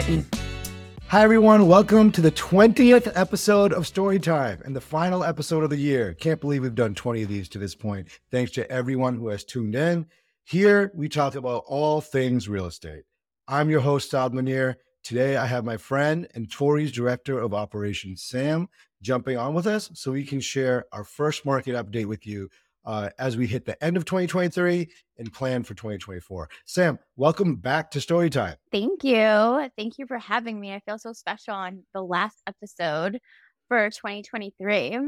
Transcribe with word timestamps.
Hi, 0.00 1.22
everyone. 1.22 1.66
Welcome 1.66 2.10
to 2.12 2.22
the 2.22 2.32
20th 2.32 3.12
episode 3.14 3.74
of 3.74 3.84
Storytime 3.84 4.64
and 4.64 4.74
the 4.74 4.80
final 4.80 5.22
episode 5.22 5.62
of 5.62 5.68
the 5.68 5.76
year. 5.76 6.14
Can't 6.14 6.40
believe 6.40 6.62
we've 6.62 6.74
done 6.74 6.94
20 6.94 7.24
of 7.24 7.28
these 7.28 7.50
to 7.50 7.58
this 7.58 7.74
point. 7.74 8.08
Thanks 8.30 8.50
to 8.52 8.70
everyone 8.70 9.16
who 9.16 9.28
has 9.28 9.44
tuned 9.44 9.74
in. 9.74 10.06
Here, 10.44 10.90
we 10.94 11.10
talk 11.10 11.34
about 11.34 11.64
all 11.66 12.00
things 12.00 12.48
real 12.48 12.64
estate. 12.64 13.02
I'm 13.46 13.68
your 13.68 13.80
host, 13.80 14.10
Saad 14.10 14.32
Munir. 14.32 14.76
Today, 15.02 15.36
I 15.36 15.44
have 15.44 15.66
my 15.66 15.76
friend 15.76 16.26
and 16.34 16.48
Torii's 16.48 16.92
Director 16.92 17.38
of 17.38 17.52
Operations, 17.52 18.22
Sam, 18.22 18.70
jumping 19.02 19.36
on 19.36 19.52
with 19.52 19.66
us 19.66 19.90
so 19.92 20.12
we 20.12 20.24
can 20.24 20.40
share 20.40 20.86
our 20.92 21.04
first 21.04 21.44
market 21.44 21.74
update 21.74 22.06
with 22.06 22.26
you 22.26 22.48
uh, 22.84 23.10
as 23.18 23.36
we 23.36 23.46
hit 23.46 23.64
the 23.64 23.82
end 23.82 23.96
of 23.96 24.04
2023 24.04 24.88
and 25.18 25.32
plan 25.32 25.62
for 25.62 25.74
2024. 25.74 26.48
Sam, 26.66 26.98
welcome 27.16 27.56
back 27.56 27.90
to 27.92 27.98
Storytime. 27.98 28.56
Thank 28.72 29.04
you. 29.04 29.68
Thank 29.76 29.98
you 29.98 30.06
for 30.06 30.18
having 30.18 30.60
me. 30.60 30.72
I 30.72 30.80
feel 30.80 30.98
so 30.98 31.12
special 31.12 31.54
on 31.54 31.84
the 31.94 32.02
last 32.02 32.38
episode 32.46 33.20
for 33.68 33.90
2023. 33.90 34.98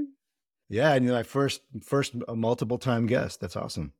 Yeah, 0.68 0.94
and 0.94 1.04
you're 1.04 1.14
my 1.14 1.22
first 1.22 1.60
first 1.84 2.14
multiple 2.34 2.78
time 2.78 3.06
guest. 3.06 3.40
That's 3.40 3.56
awesome. 3.56 3.92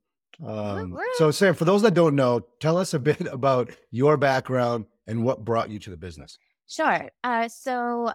Um, 0.45 0.99
so, 1.15 1.30
Sam, 1.30 1.55
for 1.55 1.65
those 1.65 1.83
that 1.83 1.95
don't 1.95 2.16
know, 2.16 2.41
tell 2.61 2.79
us 2.79 2.95
a 2.95 2.99
bit 2.99 3.21
about 3.33 3.71
your 3.91 4.16
background 4.16 4.87
and 5.07 5.25
what 5.25 5.45
brought 5.45 5.71
you 5.71 5.79
to 5.80 5.91
the 5.91 5.97
business. 5.97 6.39
Sure. 6.69 7.11
Uh, 7.23 7.49
so, 7.49 8.13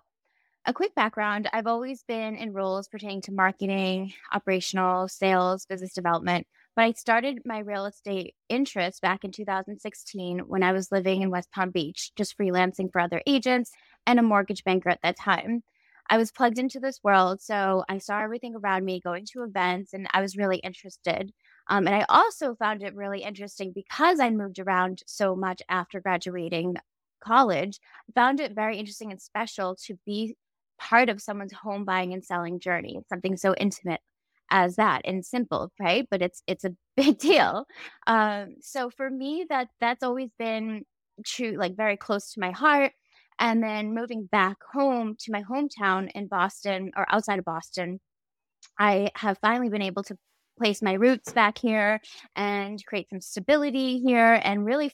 a 0.68 0.74
quick 0.74 0.94
background 0.96 1.50
I've 1.54 1.66
always 1.66 2.04
been 2.04 2.36
in 2.36 2.52
roles 2.52 2.90
pertaining 2.90 3.22
to 3.22 3.32
marketing, 3.32 4.14
operational, 4.34 5.08
sales, 5.08 5.66
business 5.66 5.94
development. 5.94 6.46
But 6.76 6.82
I 6.84 6.92
started 6.92 7.40
my 7.46 7.60
real 7.60 7.86
estate 7.86 8.36
interest 8.50 9.02
back 9.02 9.24
in 9.24 9.32
2016 9.32 10.40
when 10.40 10.64
I 10.64 10.74
was 10.74 10.92
living 10.92 11.22
in 11.22 11.32
West 11.32 11.50
Palm 11.54 11.72
Beach, 11.72 12.12
just 12.18 12.38
freelancing 12.38 12.92
for 12.92 13.00
other 13.00 13.22
agents 13.26 13.72
and 14.06 14.20
a 14.20 14.24
mortgage 14.24 14.66
banker 14.66 14.90
at 14.90 15.00
that 15.04 15.18
time. 15.18 15.64
I 16.10 16.18
was 16.18 16.34
plugged 16.34 16.60
into 16.60 16.82
this 16.82 17.00
world. 17.02 17.42
So 17.42 17.86
I 17.88 17.98
saw 17.98 18.20
everything 18.20 18.54
around 18.54 18.84
me 18.84 19.00
going 19.00 19.26
to 19.32 19.44
events 19.44 19.94
and 19.94 20.08
I 20.14 20.22
was 20.22 20.36
really 20.36 20.58
interested. 20.58 21.32
Um, 21.70 21.88
and 21.88 21.96
I 21.96 22.06
also 22.10 22.56
found 22.56 22.84
it 22.84 22.94
really 22.94 23.24
interesting 23.24 23.72
because 23.74 24.20
I 24.20 24.32
moved 24.32 24.60
around 24.60 25.02
so 25.08 25.34
much 25.34 25.62
after 25.70 26.02
graduating 26.02 26.76
college, 27.24 27.80
found 28.14 28.42
it 28.42 28.54
very 28.54 28.78
interesting 28.78 29.12
and 29.12 29.22
special 29.22 29.76
to 29.86 29.98
be 30.06 30.36
part 30.80 31.10
of 31.10 31.22
someone's 31.22 31.54
home 31.54 31.86
buying 31.86 32.14
and 32.14 32.24
selling 32.24 32.60
journey. 32.60 33.00
Something 33.10 33.38
so 33.38 33.54
intimate 33.56 34.02
as 34.50 34.76
that 34.78 35.02
and 35.06 35.26
simple, 35.26 35.72
right? 35.80 36.08
But 36.10 36.22
it's 36.22 36.42
it's 36.48 36.64
a 36.66 36.76
big 36.98 37.20
deal. 37.20 37.66
Um, 38.08 38.56
so 38.62 38.90
for 38.90 39.10
me, 39.10 39.46
that 39.50 39.70
that's 39.80 40.04
always 40.04 40.30
been 40.40 40.84
true, 41.26 41.56
like 41.58 41.76
very 41.76 41.98
close 41.98 42.32
to 42.34 42.40
my 42.40 42.52
heart. 42.52 42.94
And 43.40 43.62
then 43.64 43.94
moving 43.94 44.28
back 44.32 44.58
home 44.74 45.16
to 45.20 45.32
my 45.32 45.44
hometown 45.44 46.10
in 46.16 46.28
Boston 46.28 46.92
or 46.98 47.06
outside 47.12 47.38
of 47.40 47.46
Boston, 47.46 48.00
I 48.80 49.12
have 49.16 49.38
finally 49.40 49.70
been 49.70 49.82
able 49.84 50.04
to 50.04 50.18
place 50.58 50.82
my 50.82 50.94
roots 50.94 51.32
back 51.34 51.58
here 51.58 52.02
and 52.36 52.84
create 52.86 53.10
some 53.10 53.22
stability 53.22 54.00
here 54.00 54.42
and 54.44 54.66
really 54.66 54.92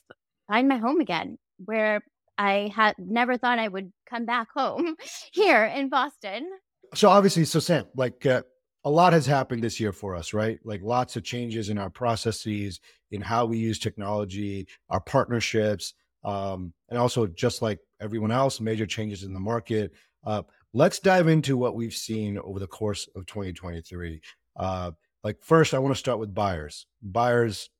find 0.48 0.68
my 0.68 0.76
home 0.76 1.00
again 1.00 1.38
where 1.64 2.02
I 2.38 2.72
had 2.74 2.94
never 2.98 3.36
thought 3.36 3.58
I 3.58 3.68
would 3.68 3.92
come 4.08 4.24
back 4.24 4.48
home 4.54 4.96
here 5.32 5.64
in 5.64 5.88
Boston. 5.88 6.50
So 6.94 7.08
obviously, 7.08 7.44
so 7.44 7.60
Sam, 7.60 7.86
like 7.96 8.24
uh, 8.26 8.42
a 8.84 8.90
lot 8.90 9.12
has 9.12 9.26
happened 9.26 9.62
this 9.62 9.80
year 9.80 9.92
for 9.92 10.14
us, 10.14 10.34
right? 10.34 10.58
Like 10.64 10.82
lots 10.82 11.16
of 11.16 11.24
changes 11.24 11.70
in 11.70 11.78
our 11.78 11.90
processes, 11.90 12.80
in 13.10 13.20
how 13.20 13.46
we 13.46 13.58
use 13.58 13.78
technology, 13.78 14.68
our 14.90 15.00
partnerships, 15.00 15.94
um, 16.24 16.72
and 16.88 16.98
also 16.98 17.26
just 17.26 17.62
like 17.62 17.80
everyone 18.00 18.30
else, 18.30 18.60
major 18.60 18.86
changes 18.86 19.22
in 19.22 19.32
the 19.32 19.40
market. 19.40 19.92
Uh, 20.24 20.42
let's 20.72 20.98
dive 20.98 21.28
into 21.28 21.56
what 21.56 21.74
we've 21.74 21.94
seen 21.94 22.38
over 22.38 22.58
the 22.58 22.66
course 22.66 23.08
of 23.14 23.26
2023. 23.26 24.20
Uh, 24.56 24.90
like 25.22 25.42
first, 25.42 25.74
I 25.74 25.78
want 25.78 25.94
to 25.94 25.98
start 25.98 26.18
with 26.18 26.34
buyers. 26.34 26.86
Buyers 27.02 27.70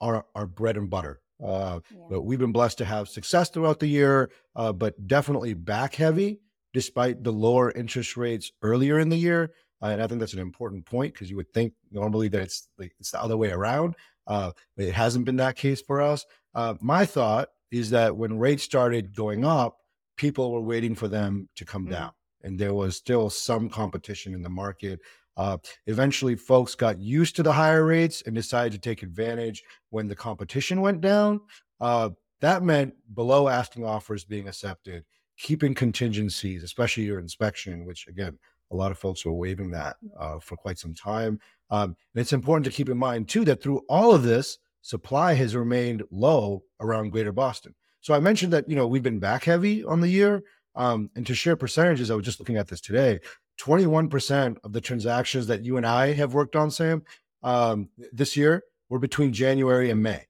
are 0.00 0.26
our 0.34 0.46
bread 0.46 0.76
and 0.76 0.90
butter. 0.90 1.20
Uh, 1.44 1.80
yeah. 1.90 1.98
But 2.10 2.22
we've 2.22 2.38
been 2.38 2.52
blessed 2.52 2.78
to 2.78 2.84
have 2.84 3.08
success 3.08 3.50
throughout 3.50 3.80
the 3.80 3.86
year, 3.86 4.30
uh, 4.56 4.72
but 4.72 5.06
definitely 5.06 5.54
back 5.54 5.94
heavy 5.94 6.40
despite 6.72 7.24
the 7.24 7.32
lower 7.32 7.72
interest 7.72 8.16
rates 8.16 8.52
earlier 8.62 8.98
in 8.98 9.08
the 9.08 9.16
year. 9.16 9.52
Uh, 9.82 9.86
and 9.86 10.02
I 10.02 10.06
think 10.06 10.20
that's 10.20 10.34
an 10.34 10.40
important 10.40 10.84
point 10.84 11.14
because 11.14 11.30
you 11.30 11.36
would 11.36 11.52
think 11.52 11.72
normally 11.90 12.28
that 12.28 12.42
it's 12.42 12.68
like, 12.78 12.92
it's 13.00 13.10
the 13.10 13.22
other 13.22 13.36
way 13.36 13.50
around. 13.50 13.96
Uh, 14.26 14.52
but 14.76 14.86
it 14.86 14.94
hasn't 14.94 15.24
been 15.24 15.36
that 15.36 15.56
case 15.56 15.80
for 15.80 16.00
us. 16.00 16.24
Uh, 16.54 16.74
my 16.80 17.04
thought 17.04 17.48
is 17.70 17.90
that 17.90 18.16
when 18.16 18.38
rates 18.38 18.62
started 18.62 19.14
going 19.14 19.44
up, 19.44 19.78
people 20.16 20.52
were 20.52 20.60
waiting 20.60 20.94
for 20.94 21.08
them 21.08 21.48
to 21.56 21.64
come 21.64 21.84
mm-hmm. 21.84 21.94
down, 21.94 22.12
and 22.42 22.58
there 22.58 22.74
was 22.74 22.96
still 22.96 23.30
some 23.30 23.68
competition 23.68 24.34
in 24.34 24.42
the 24.42 24.50
market. 24.50 25.00
Uh, 25.40 25.56
eventually, 25.86 26.36
folks 26.36 26.74
got 26.74 27.00
used 27.00 27.34
to 27.34 27.42
the 27.42 27.52
higher 27.62 27.86
rates 27.86 28.22
and 28.26 28.34
decided 28.34 28.72
to 28.72 28.78
take 28.78 29.02
advantage 29.02 29.62
when 29.88 30.06
the 30.06 30.14
competition 30.14 30.82
went 30.82 31.00
down. 31.00 31.40
Uh, 31.80 32.10
that 32.42 32.62
meant 32.62 32.92
below 33.14 33.48
asking 33.48 33.82
offers 33.86 34.22
being 34.22 34.46
accepted, 34.48 35.02
keeping 35.38 35.74
contingencies, 35.74 36.62
especially 36.62 37.04
your 37.04 37.18
inspection, 37.18 37.86
which 37.86 38.06
again, 38.06 38.38
a 38.70 38.76
lot 38.76 38.92
of 38.92 38.98
folks 38.98 39.24
were 39.24 39.32
waiving 39.32 39.70
that 39.70 39.96
uh, 40.18 40.38
for 40.38 40.56
quite 40.56 40.78
some 40.78 40.94
time. 40.94 41.40
Um, 41.70 41.96
and 42.14 42.20
it's 42.20 42.34
important 42.34 42.66
to 42.66 42.70
keep 42.70 42.90
in 42.90 42.98
mind, 42.98 43.26
too, 43.26 43.46
that 43.46 43.62
through 43.62 43.80
all 43.88 44.14
of 44.14 44.22
this, 44.22 44.58
supply 44.82 45.32
has 45.32 45.56
remained 45.56 46.02
low 46.10 46.62
around 46.80 47.12
Greater 47.12 47.32
Boston. 47.32 47.74
So 48.02 48.12
I 48.12 48.20
mentioned 48.20 48.52
that, 48.52 48.68
you 48.68 48.76
know, 48.76 48.86
we've 48.86 49.02
been 49.02 49.18
back 49.18 49.44
heavy 49.44 49.84
on 49.84 50.00
the 50.00 50.08
year. 50.08 50.42
Um, 50.74 51.10
and 51.16 51.26
to 51.26 51.34
share 51.34 51.56
percentages, 51.56 52.10
I 52.10 52.14
was 52.14 52.24
just 52.24 52.40
looking 52.40 52.56
at 52.56 52.68
this 52.68 52.80
today. 52.80 53.20
21% 53.60 54.56
of 54.64 54.72
the 54.72 54.80
transactions 54.80 55.46
that 55.48 55.64
you 55.64 55.76
and 55.76 55.86
I 55.86 56.12
have 56.12 56.32
worked 56.34 56.56
on, 56.56 56.70
Sam, 56.70 57.02
um, 57.42 57.88
this 58.12 58.36
year 58.36 58.62
were 58.88 58.98
between 58.98 59.32
January 59.32 59.90
and 59.90 60.02
May. 60.02 60.26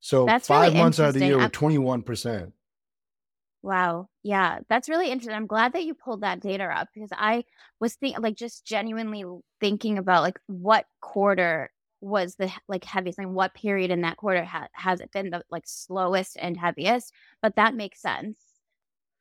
So 0.00 0.24
that's 0.24 0.48
five 0.48 0.72
really 0.72 0.82
months 0.82 0.98
out 0.98 1.08
of 1.08 1.14
the 1.14 1.26
year, 1.26 1.38
we're 1.38 1.48
21%. 1.48 2.52
Wow. 3.62 4.08
Yeah, 4.22 4.60
that's 4.70 4.88
really 4.88 5.10
interesting. 5.10 5.34
I'm 5.34 5.46
glad 5.46 5.74
that 5.74 5.84
you 5.84 5.94
pulled 5.94 6.22
that 6.22 6.40
data 6.40 6.64
up 6.64 6.88
because 6.94 7.10
I 7.12 7.44
was 7.78 7.94
thinking, 7.94 8.22
like, 8.22 8.36
just 8.36 8.64
genuinely 8.64 9.24
thinking 9.60 9.98
about 9.98 10.22
like 10.22 10.38
what 10.46 10.86
quarter 11.02 11.70
was 12.00 12.36
the 12.36 12.50
like 12.66 12.84
heaviest 12.84 13.18
and 13.18 13.34
what 13.34 13.52
period 13.52 13.90
in 13.90 14.00
that 14.00 14.16
quarter 14.16 14.42
ha- 14.42 14.68
has 14.72 15.00
it 15.00 15.12
been 15.12 15.28
the 15.28 15.42
like 15.50 15.64
slowest 15.66 16.38
and 16.40 16.56
heaviest. 16.56 17.12
But 17.42 17.56
that 17.56 17.74
makes 17.74 18.00
sense. 18.00 18.38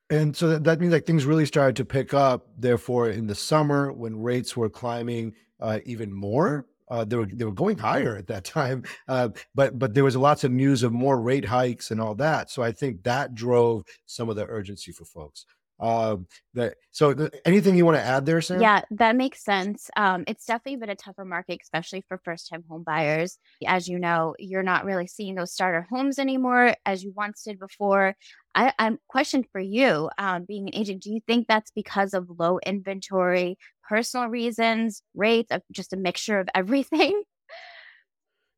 And 0.09 0.35
so 0.35 0.57
that, 0.57 0.79
means 0.79 0.91
like 0.91 1.05
things 1.05 1.25
really 1.25 1.45
started 1.45 1.75
to 1.77 1.85
pick 1.85 2.13
up. 2.13 2.47
Therefore, 2.57 3.09
in 3.09 3.27
the 3.27 3.35
summer 3.35 3.91
when 3.91 4.21
rates 4.21 4.57
were 4.57 4.69
climbing 4.69 5.33
uh, 5.59 5.79
even 5.85 6.11
more, 6.11 6.65
uh, 6.89 7.05
they 7.05 7.15
were 7.15 7.27
they 7.27 7.45
were 7.45 7.51
going 7.51 7.77
higher 7.77 8.17
at 8.17 8.27
that 8.27 8.43
time. 8.43 8.83
Uh, 9.07 9.29
but 9.53 9.77
but 9.77 9.93
there 9.93 10.03
was 10.03 10.15
lots 10.15 10.43
of 10.43 10.51
news 10.51 10.81
of 10.81 10.91
more 10.91 11.21
rate 11.21 11.45
hikes 11.45 11.91
and 11.91 12.01
all 12.01 12.15
that. 12.15 12.49
So 12.49 12.63
I 12.63 12.71
think 12.71 13.03
that 13.03 13.35
drove 13.35 13.83
some 14.07 14.29
of 14.29 14.35
the 14.35 14.45
urgency 14.47 14.91
for 14.91 15.05
folks. 15.05 15.45
Um, 15.79 16.27
that 16.55 16.75
so 16.91 17.13
the, 17.13 17.31
anything 17.45 17.75
you 17.75 17.85
want 17.85 17.97
to 17.97 18.03
add 18.03 18.25
there, 18.25 18.41
Sam? 18.41 18.61
Yeah, 18.61 18.81
that 18.91 19.15
makes 19.15 19.43
sense. 19.43 19.89
Um, 19.95 20.25
it's 20.27 20.45
definitely 20.45 20.75
been 20.77 20.89
a 20.89 20.95
tougher 20.95 21.23
market, 21.23 21.59
especially 21.63 22.03
for 22.07 22.19
first-time 22.25 22.65
home 22.67 22.83
buyers. 22.83 23.37
As 23.65 23.87
you 23.87 23.97
know, 23.97 24.35
you're 24.39 24.63
not 24.63 24.83
really 24.83 25.07
seeing 25.07 25.35
those 25.35 25.53
starter 25.53 25.87
homes 25.89 26.19
anymore 26.19 26.75
as 26.85 27.03
you 27.03 27.13
once 27.15 27.43
did 27.43 27.59
before. 27.59 28.15
I, 28.55 28.73
I'm 28.79 28.99
question 29.07 29.45
for 29.51 29.61
you, 29.61 30.09
um, 30.17 30.45
being 30.45 30.67
an 30.67 30.75
agent. 30.75 31.03
Do 31.03 31.11
you 31.11 31.21
think 31.27 31.47
that's 31.47 31.71
because 31.71 32.13
of 32.13 32.27
low 32.37 32.59
inventory, 32.65 33.57
personal 33.87 34.27
reasons, 34.27 35.01
rates, 35.13 35.51
of 35.51 35.61
just 35.71 35.93
a 35.93 35.97
mixture 35.97 36.39
of 36.39 36.49
everything? 36.55 37.23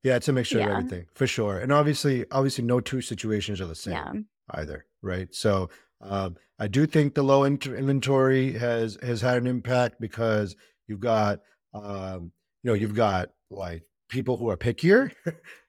Yeah, 0.03 0.15
it's 0.15 0.27
a 0.27 0.33
mixture 0.33 0.57
yeah. 0.59 0.65
of 0.65 0.71
everything 0.71 1.05
for 1.13 1.27
sure. 1.27 1.59
And 1.59 1.71
obviously, 1.71 2.25
obviously, 2.31 2.63
no 2.63 2.79
two 2.79 3.01
situations 3.01 3.61
are 3.61 3.67
the 3.67 3.75
same 3.75 3.93
yeah. 3.93 4.13
either, 4.51 4.85
right? 5.01 5.33
So 5.33 5.69
um, 6.01 6.37
I 6.57 6.67
do 6.67 6.85
think 6.85 7.13
the 7.13 7.23
low 7.23 7.45
inventory 7.45 8.53
has 8.53 8.97
has 9.03 9.21
had 9.21 9.37
an 9.37 9.47
impact 9.47 9.99
because 9.99 10.55
you've 10.87 10.99
got 10.99 11.39
um, 11.73 12.31
you 12.63 12.69
know 12.69 12.73
you've 12.73 12.95
got 12.95 13.29
like 13.49 13.83
people 14.11 14.37
who 14.37 14.49
are 14.49 14.57
pickier, 14.57 15.11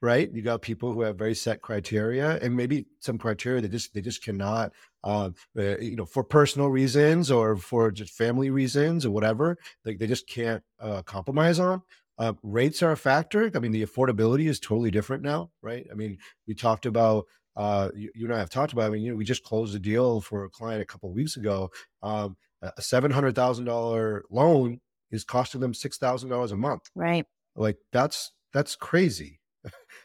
right? 0.01 0.31
You 0.31 0.43
got 0.43 0.61
people 0.61 0.91
who 0.91 1.01
have 1.01 1.17
very 1.17 1.33
set 1.33 1.61
criteria, 1.61 2.37
and 2.41 2.55
maybe 2.55 2.85
some 2.99 3.17
criteria 3.17 3.61
that 3.61 3.71
just 3.71 3.93
they 3.93 4.01
just 4.01 4.23
cannot, 4.23 4.71
um, 5.03 5.33
uh, 5.57 5.77
you 5.79 5.95
know, 5.95 6.05
for 6.05 6.23
personal 6.23 6.67
reasons 6.67 7.31
or 7.31 7.55
for 7.55 7.89
just 7.89 8.13
family 8.13 8.51
reasons 8.51 9.05
or 9.05 9.11
whatever, 9.11 9.57
like 9.85 9.97
they 9.97 10.07
just 10.07 10.27
can't 10.27 10.61
uh, 10.79 11.01
compromise 11.01 11.59
on. 11.59 11.81
Uh, 12.19 12.33
rates 12.43 12.83
are 12.83 12.91
a 12.91 12.97
factor. 12.97 13.49
I 13.55 13.59
mean, 13.59 13.71
the 13.71 13.83
affordability 13.83 14.47
is 14.47 14.59
totally 14.59 14.91
different 14.91 15.23
now, 15.23 15.49
right? 15.63 15.87
I 15.91 15.95
mean, 15.95 16.19
we 16.47 16.53
talked 16.53 16.85
about 16.85 17.25
uh, 17.55 17.89
you, 17.95 18.11
you, 18.13 18.25
and 18.25 18.35
I 18.35 18.39
have 18.39 18.51
talked 18.51 18.73
about. 18.73 18.85
I 18.85 18.89
mean, 18.89 19.01
you 19.01 19.11
know, 19.11 19.17
we 19.17 19.25
just 19.25 19.43
closed 19.43 19.75
a 19.75 19.79
deal 19.79 20.21
for 20.21 20.43
a 20.43 20.49
client 20.49 20.81
a 20.81 20.85
couple 20.85 21.09
of 21.09 21.15
weeks 21.15 21.37
ago. 21.37 21.71
Um, 22.03 22.37
a 22.61 22.81
seven 22.81 23.11
hundred 23.11 23.35
thousand 23.35 23.65
dollar 23.65 24.23
loan 24.29 24.79
is 25.11 25.23
costing 25.23 25.61
them 25.61 25.73
six 25.73 25.97
thousand 25.97 26.29
dollars 26.29 26.51
a 26.51 26.57
month. 26.57 26.83
Right. 26.95 27.25
Like 27.55 27.77
that's 27.91 28.31
that's 28.53 28.75
crazy. 28.75 29.39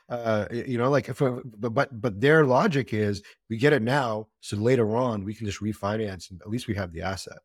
Uh, 0.08 0.46
you 0.50 0.78
know, 0.78 0.88
like 0.88 1.10
if 1.10 1.18
but 1.18 1.74
but 1.74 2.00
but 2.00 2.18
their 2.18 2.46
logic 2.46 2.94
is 2.94 3.22
we 3.50 3.58
get 3.58 3.74
it 3.74 3.82
now, 3.82 4.26
so 4.40 4.56
later 4.56 4.96
on 4.96 5.22
we 5.22 5.34
can 5.34 5.44
just 5.44 5.60
refinance, 5.60 6.30
and 6.30 6.40
at 6.40 6.48
least 6.48 6.66
we 6.66 6.74
have 6.74 6.92
the 6.92 7.02
asset. 7.02 7.36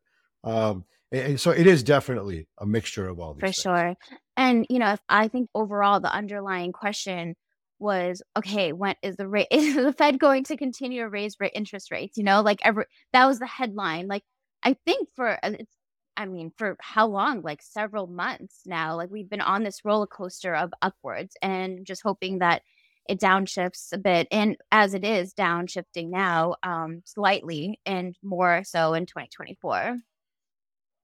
Um, 0.44 0.86
and, 1.12 1.38
so 1.38 1.50
it 1.50 1.66
is 1.66 1.82
definitely 1.82 2.48
a 2.58 2.64
mixture 2.64 3.06
of 3.06 3.20
all 3.20 3.34
these. 3.34 3.40
For 3.40 3.46
things. 3.48 3.56
sure. 3.56 3.94
And 4.38 4.66
you 4.70 4.78
know, 4.78 4.92
if 4.92 5.00
I 5.10 5.28
think 5.28 5.50
overall 5.54 6.00
the 6.00 6.10
underlying 6.10 6.72
question 6.72 7.36
was 7.78 8.22
okay 8.36 8.72
when 8.72 8.94
is 9.02 9.16
the 9.16 9.28
rate 9.28 9.48
is 9.50 9.74
the 9.74 9.92
fed 9.92 10.18
going 10.18 10.44
to 10.44 10.56
continue 10.56 11.02
to 11.02 11.08
raise 11.08 11.36
rate 11.40 11.52
interest 11.54 11.90
rates 11.90 12.16
you 12.16 12.22
know 12.22 12.40
like 12.40 12.60
every 12.62 12.84
that 13.12 13.26
was 13.26 13.40
the 13.40 13.46
headline 13.46 14.06
like 14.06 14.22
i 14.62 14.76
think 14.86 15.08
for 15.16 15.28
uh, 15.44 15.50
it's 15.58 15.76
i 16.16 16.24
mean 16.24 16.50
for 16.56 16.76
how 16.80 17.06
long 17.06 17.42
like 17.42 17.62
several 17.62 18.06
months 18.06 18.62
now 18.66 18.96
like 18.96 19.10
we've 19.10 19.30
been 19.30 19.40
on 19.40 19.62
this 19.62 19.84
roller 19.84 20.06
coaster 20.06 20.54
of 20.54 20.72
upwards 20.82 21.36
and 21.42 21.86
just 21.86 22.02
hoping 22.02 22.38
that 22.38 22.62
it 23.08 23.20
downshifts 23.20 23.92
a 23.92 23.98
bit 23.98 24.26
and 24.30 24.56
as 24.72 24.94
it 24.94 25.04
is 25.04 25.34
downshifting 25.34 26.10
now 26.10 26.54
um 26.62 27.02
slightly 27.04 27.78
and 27.84 28.16
more 28.22 28.62
so 28.64 28.94
in 28.94 29.06
2024 29.06 29.98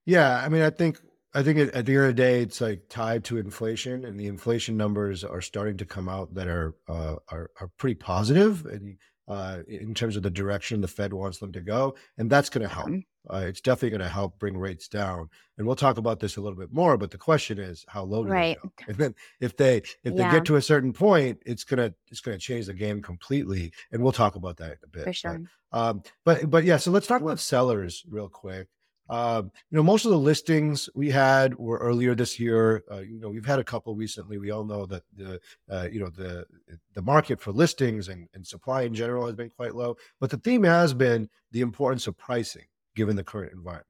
yeah 0.06 0.42
i 0.44 0.48
mean 0.48 0.62
i 0.62 0.70
think 0.70 0.98
I 1.32 1.42
think 1.44 1.58
at, 1.58 1.86
the 1.86 1.92
end 1.92 2.02
of 2.02 2.06
the 2.08 2.12
day, 2.12 2.42
it's 2.42 2.60
like 2.60 2.88
tied 2.88 3.22
to 3.24 3.38
inflation, 3.38 4.04
and 4.04 4.18
the 4.18 4.26
inflation 4.26 4.76
numbers 4.76 5.22
are 5.22 5.40
starting 5.40 5.76
to 5.76 5.84
come 5.84 6.08
out 6.08 6.34
that 6.34 6.48
are 6.48 6.74
uh, 6.88 7.16
are, 7.28 7.50
are 7.60 7.70
pretty 7.78 7.94
positive, 7.94 8.66
and 8.66 8.98
uh, 9.28 9.58
in 9.68 9.94
terms 9.94 10.16
of 10.16 10.24
the 10.24 10.30
direction 10.30 10.80
the 10.80 10.88
Fed 10.88 11.12
wants 11.12 11.38
them 11.38 11.52
to 11.52 11.60
go, 11.60 11.94
and 12.18 12.28
that's 12.28 12.50
going 12.50 12.66
to 12.66 12.74
help. 12.74 12.88
Mm-hmm. 12.88 12.98
Uh, 13.28 13.44
it's 13.46 13.60
definitely 13.60 13.90
going 13.90 14.00
to 14.00 14.08
help 14.08 14.38
bring 14.38 14.56
rates 14.56 14.88
down, 14.88 15.28
and 15.58 15.66
we'll 15.66 15.76
talk 15.76 15.98
about 15.98 16.20
this 16.20 16.36
a 16.36 16.40
little 16.40 16.58
bit 16.58 16.72
more. 16.72 16.96
But 16.96 17.10
the 17.10 17.18
question 17.18 17.58
is, 17.58 17.84
how 17.86 18.02
low 18.02 18.24
do 18.24 18.30
right. 18.30 18.56
they 18.62 18.68
go? 18.68 18.72
And 18.88 18.96
then 18.96 19.14
if 19.40 19.56
they 19.56 19.76
if 19.78 19.92
yeah. 20.04 20.10
they 20.10 20.36
get 20.36 20.44
to 20.46 20.56
a 20.56 20.62
certain 20.62 20.92
point, 20.92 21.38
it's 21.44 21.64
gonna 21.64 21.92
it's 22.08 22.20
gonna 22.20 22.38
change 22.38 22.66
the 22.66 22.74
game 22.74 23.02
completely, 23.02 23.72
and 23.92 24.02
we'll 24.02 24.12
talk 24.12 24.36
about 24.36 24.56
that 24.58 24.72
in 24.72 24.78
a 24.84 24.88
bit. 24.88 25.04
For 25.04 25.12
sure. 25.12 25.42
But, 25.70 25.78
um, 25.78 26.02
but 26.24 26.50
but 26.50 26.64
yeah, 26.64 26.78
so 26.78 26.90
let's 26.90 27.06
talk 27.06 27.20
about 27.20 27.40
sellers 27.40 28.04
real 28.08 28.28
quick. 28.28 28.68
Um, 29.10 29.50
you 29.70 29.76
know, 29.76 29.82
most 29.82 30.04
of 30.04 30.12
the 30.12 30.18
listings 30.18 30.88
we 30.94 31.10
had 31.10 31.56
were 31.56 31.78
earlier 31.78 32.14
this 32.14 32.38
year. 32.38 32.84
Uh, 32.90 33.00
you 33.00 33.18
know, 33.18 33.28
we've 33.28 33.44
had 33.44 33.58
a 33.58 33.64
couple 33.64 33.92
recently. 33.96 34.38
We 34.38 34.52
all 34.52 34.64
know 34.64 34.86
that 34.86 35.02
the, 35.16 35.40
uh, 35.68 35.88
you 35.90 35.98
know, 35.98 36.10
the 36.10 36.46
the 36.94 37.02
market 37.02 37.40
for 37.40 37.50
listings 37.50 38.08
and, 38.08 38.28
and 38.34 38.46
supply 38.46 38.82
in 38.82 38.94
general 38.94 39.26
has 39.26 39.34
been 39.34 39.50
quite 39.50 39.74
low. 39.74 39.96
But 40.20 40.30
the 40.30 40.36
theme 40.36 40.62
has 40.62 40.94
been 40.94 41.28
the 41.50 41.60
importance 41.60 42.06
of 42.06 42.16
pricing, 42.16 42.66
given 42.94 43.16
the 43.16 43.24
current 43.24 43.52
environment. 43.52 43.86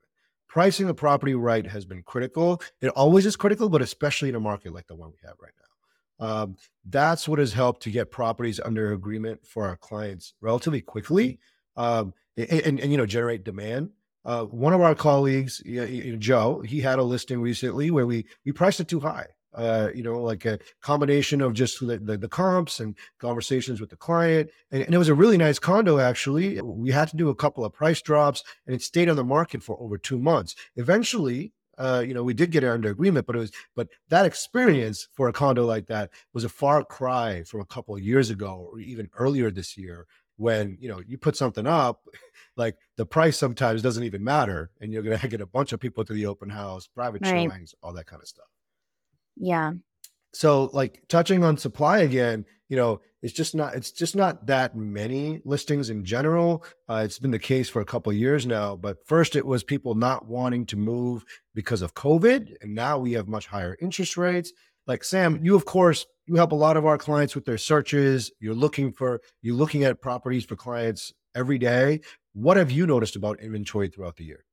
Pricing 0.49 0.88
a 0.88 0.94
property 0.94 1.35
right 1.35 1.67
has 1.67 1.85
been 1.85 2.02
critical. 2.02 2.61
It 2.81 2.88
always 2.88 3.25
is 3.25 3.37
critical, 3.37 3.69
but 3.69 3.82
especially 3.82 4.29
in 4.29 4.35
a 4.35 4.41
market 4.41 4.75
like 4.75 4.88
the 4.88 4.97
one 4.97 5.11
we 5.11 5.29
have 5.29 5.37
right 5.41 5.52
now. 5.58 6.26
Um, 6.26 6.56
that's 6.85 7.29
what 7.29 7.38
has 7.38 7.52
helped 7.52 7.82
to 7.85 7.91
get 7.91 8.11
properties 8.11 8.61
under 8.61 8.93
agreement 8.93 9.47
for 9.47 9.67
our 9.67 9.76
clients 9.76 10.35
relatively 10.41 10.81
quickly, 10.82 11.38
um, 11.76 12.12
and, 12.37 12.50
and, 12.50 12.81
and 12.81 12.93
you 12.93 12.99
know 12.99 13.06
generate 13.06 13.44
demand 13.44 13.91
uh, 14.25 14.44
one 14.44 14.73
of 14.73 14.81
our 14.81 14.94
colleagues, 14.94 15.62
you 15.64 16.12
know, 16.12 16.17
Joe, 16.19 16.61
he 16.61 16.81
had 16.81 16.99
a 16.99 17.03
listing 17.03 17.41
recently 17.41 17.91
where 17.91 18.06
we 18.06 18.26
we 18.44 18.53
priced 18.53 18.81
it 18.81 18.88
too 18.88 19.00
high. 19.00 19.29
Uh, 19.52 19.88
you 19.93 20.02
know, 20.02 20.20
like 20.20 20.44
a 20.44 20.61
combination 20.81 21.41
of 21.41 21.55
just 21.55 21.81
the, 21.81 21.99
the, 21.99 22.17
the 22.17 22.29
comps 22.29 22.79
and 22.79 22.94
conversations 23.19 23.81
with 23.81 23.91
the 23.91 23.97
client. 23.97 24.49
And, 24.70 24.82
and, 24.85 24.94
it 24.94 24.99
was 24.99 25.08
a 25.08 25.14
really 25.14 25.37
nice 25.37 25.58
condo, 25.58 25.99
actually. 25.99 26.61
We 26.61 26.93
had 26.93 27.08
to 27.08 27.17
do 27.17 27.31
a 27.31 27.35
couple 27.35 27.64
of 27.64 27.73
price 27.73 28.00
drops 28.00 28.44
and 28.64 28.76
it 28.76 28.82
stayed 28.82 29.08
on 29.08 29.17
the 29.17 29.25
market 29.25 29.64
for 29.64 29.76
over 29.81 29.99
two 29.99 30.20
months. 30.20 30.55
Eventually, 30.76 31.52
uh, 31.79 32.05
you 32.06 32.14
know, 32.14 32.23
we 32.23 32.35
did 32.35 32.52
get 32.52 32.62
it 32.62 32.69
under 32.69 32.91
agreement, 32.91 33.26
but 33.26 33.35
it 33.35 33.41
was, 33.41 33.52
but 33.75 33.88
that 34.08 34.26
experience 34.26 35.08
for 35.14 35.29
a 35.29 35.32
condo 35.32 35.67
like 35.67 35.87
that 35.87 36.11
was 36.32 36.44
a 36.44 36.49
far 36.49 36.85
cry 36.85 37.43
from 37.43 37.61
a 37.61 37.67
couple 37.67 37.96
of 37.96 38.03
years 38.03 38.31
ago 38.31 38.69
or 38.70 38.79
even 38.79 39.08
earlier 39.19 39.50
this 39.50 39.76
year 39.76 40.06
when 40.41 40.79
you 40.81 40.88
know 40.88 41.03
you 41.06 41.19
put 41.19 41.37
something 41.37 41.67
up 41.67 42.00
like 42.56 42.75
the 42.96 43.05
price 43.05 43.38
sometimes 43.38 43.82
doesn't 43.82 44.05
even 44.05 44.25
matter 44.25 44.70
and 44.81 44.91
you're 44.91 45.03
going 45.03 45.19
to 45.20 45.29
get 45.29 45.41
a 45.41 45.46
bunch 45.46 45.73
of 45.73 45.79
people 45.79 46.05
to 46.05 46.14
the 46.14 46.26
open 46.26 46.49
house 46.49 46.87
private 46.87 47.20
right. 47.23 47.50
showings 47.50 47.75
all 47.82 47.93
that 47.93 48.06
kind 48.06 48.23
of 48.23 48.29
stuff 48.29 48.46
yeah 49.40 49.72
so 50.32 50.70
like 50.72 51.02
touching 51.08 51.42
on 51.42 51.56
supply 51.56 51.98
again 51.98 52.44
you 52.69 52.76
know 52.76 53.00
it's 53.22 53.32
just 53.32 53.54
not 53.54 53.75
it's 53.75 53.90
just 53.90 54.14
not 54.14 54.46
that 54.46 54.76
many 54.76 55.40
listings 55.44 55.90
in 55.90 56.04
general 56.04 56.64
uh, 56.88 57.02
it's 57.04 57.19
been 57.19 57.32
the 57.32 57.38
case 57.38 57.69
for 57.69 57.81
a 57.81 57.84
couple 57.84 58.12
years 58.12 58.46
now 58.46 58.76
but 58.76 59.04
first 59.06 59.34
it 59.34 59.44
was 59.44 59.64
people 59.64 59.94
not 59.94 60.26
wanting 60.26 60.64
to 60.64 60.76
move 60.76 61.25
because 61.54 61.82
of 61.82 61.94
covid 61.94 62.54
and 62.60 62.75
now 62.75 62.96
we 62.98 63.12
have 63.12 63.26
much 63.26 63.46
higher 63.46 63.76
interest 63.81 64.16
rates 64.16 64.52
like 64.87 65.02
sam 65.02 65.40
you 65.43 65.56
of 65.56 65.64
course 65.64 66.06
you 66.31 66.36
help 66.36 66.52
a 66.52 66.54
lot 66.54 66.76
of 66.76 66.86
our 66.86 66.96
clients 66.96 67.34
with 67.34 67.44
their 67.44 67.58
searches. 67.58 68.31
You're 68.38 68.54
looking 68.54 68.93
for 68.93 69.20
you're 69.43 69.56
looking 69.56 69.82
at 69.82 70.00
properties 70.00 70.44
for 70.44 70.54
clients 70.54 71.12
every 71.34 71.58
day. 71.58 72.02
What 72.34 72.56
have 72.56 72.70
you 72.70 72.86
noticed 72.86 73.16
about 73.16 73.40
inventory 73.40 73.88
throughout 73.88 74.16
the 74.16 74.25
year? 74.25 74.44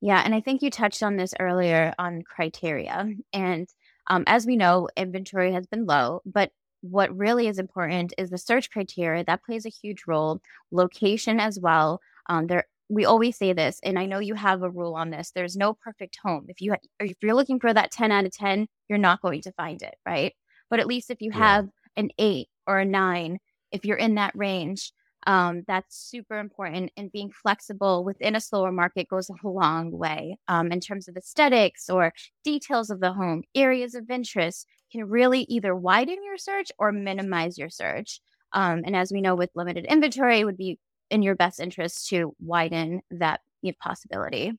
Yeah, 0.00 0.22
and 0.24 0.36
I 0.36 0.40
think 0.40 0.62
you 0.62 0.70
touched 0.70 1.02
on 1.02 1.16
this 1.16 1.34
earlier 1.40 1.92
on 1.98 2.22
criteria. 2.22 3.08
And 3.32 3.68
um, 4.06 4.24
as 4.26 4.46
we 4.46 4.56
know, 4.56 4.88
inventory 4.96 5.52
has 5.52 5.66
been 5.66 5.86
low, 5.86 6.22
but 6.24 6.50
what 6.82 7.16
really 7.16 7.48
is 7.48 7.58
important 7.58 8.12
is 8.18 8.30
the 8.30 8.38
search 8.38 8.70
criteria. 8.70 9.24
That 9.24 9.44
plays 9.44 9.66
a 9.66 9.70
huge 9.70 10.04
role. 10.06 10.40
Location 10.70 11.40
as 11.40 11.58
well. 11.58 12.00
Um, 12.28 12.46
there, 12.46 12.64
we 12.88 13.04
always 13.04 13.36
say 13.36 13.52
this, 13.52 13.80
and 13.82 13.98
I 13.98 14.06
know 14.06 14.18
you 14.18 14.34
have 14.34 14.62
a 14.62 14.70
rule 14.70 14.94
on 14.94 15.10
this. 15.10 15.32
There's 15.34 15.56
no 15.56 15.74
perfect 15.74 16.18
home. 16.22 16.46
If 16.48 16.60
you 16.60 16.74
if 17.00 17.16
you're 17.22 17.34
looking 17.34 17.60
for 17.60 17.72
that 17.72 17.90
10 17.90 18.12
out 18.12 18.24
of 18.24 18.32
10, 18.32 18.68
you're 18.88 18.98
not 18.98 19.22
going 19.22 19.42
to 19.42 19.52
find 19.52 19.82
it, 19.82 19.96
right? 20.06 20.34
But 20.70 20.80
at 20.80 20.86
least 20.86 21.10
if 21.10 21.20
you 21.20 21.30
yeah. 21.32 21.38
have 21.38 21.68
an 21.96 22.10
eight 22.18 22.48
or 22.66 22.78
a 22.78 22.84
nine, 22.84 23.38
if 23.72 23.84
you're 23.84 23.96
in 23.96 24.16
that 24.16 24.36
range, 24.36 24.92
um, 25.26 25.64
that's 25.66 25.96
super 25.96 26.38
important. 26.38 26.92
And 26.96 27.12
being 27.12 27.30
flexible 27.30 28.04
within 28.04 28.36
a 28.36 28.40
slower 28.40 28.72
market 28.72 29.08
goes 29.08 29.28
a 29.28 29.48
long 29.48 29.90
way 29.90 30.38
um, 30.48 30.72
in 30.72 30.80
terms 30.80 31.08
of 31.08 31.16
aesthetics 31.16 31.90
or 31.90 32.12
details 32.44 32.90
of 32.90 33.00
the 33.00 33.12
home. 33.12 33.42
Areas 33.54 33.94
of 33.94 34.10
interest 34.10 34.66
can 34.90 35.08
really 35.08 35.42
either 35.42 35.74
widen 35.74 36.22
your 36.24 36.38
search 36.38 36.70
or 36.78 36.92
minimize 36.92 37.58
your 37.58 37.70
search. 37.70 38.20
Um, 38.52 38.82
and 38.86 38.94
as 38.96 39.12
we 39.12 39.20
know, 39.20 39.34
with 39.34 39.50
limited 39.54 39.84
inventory, 39.86 40.40
it 40.40 40.44
would 40.44 40.56
be 40.56 40.78
in 41.10 41.22
your 41.22 41.34
best 41.34 41.60
interest 41.60 42.08
to 42.08 42.34
widen 42.40 43.02
that 43.10 43.40
possibility. 43.80 44.52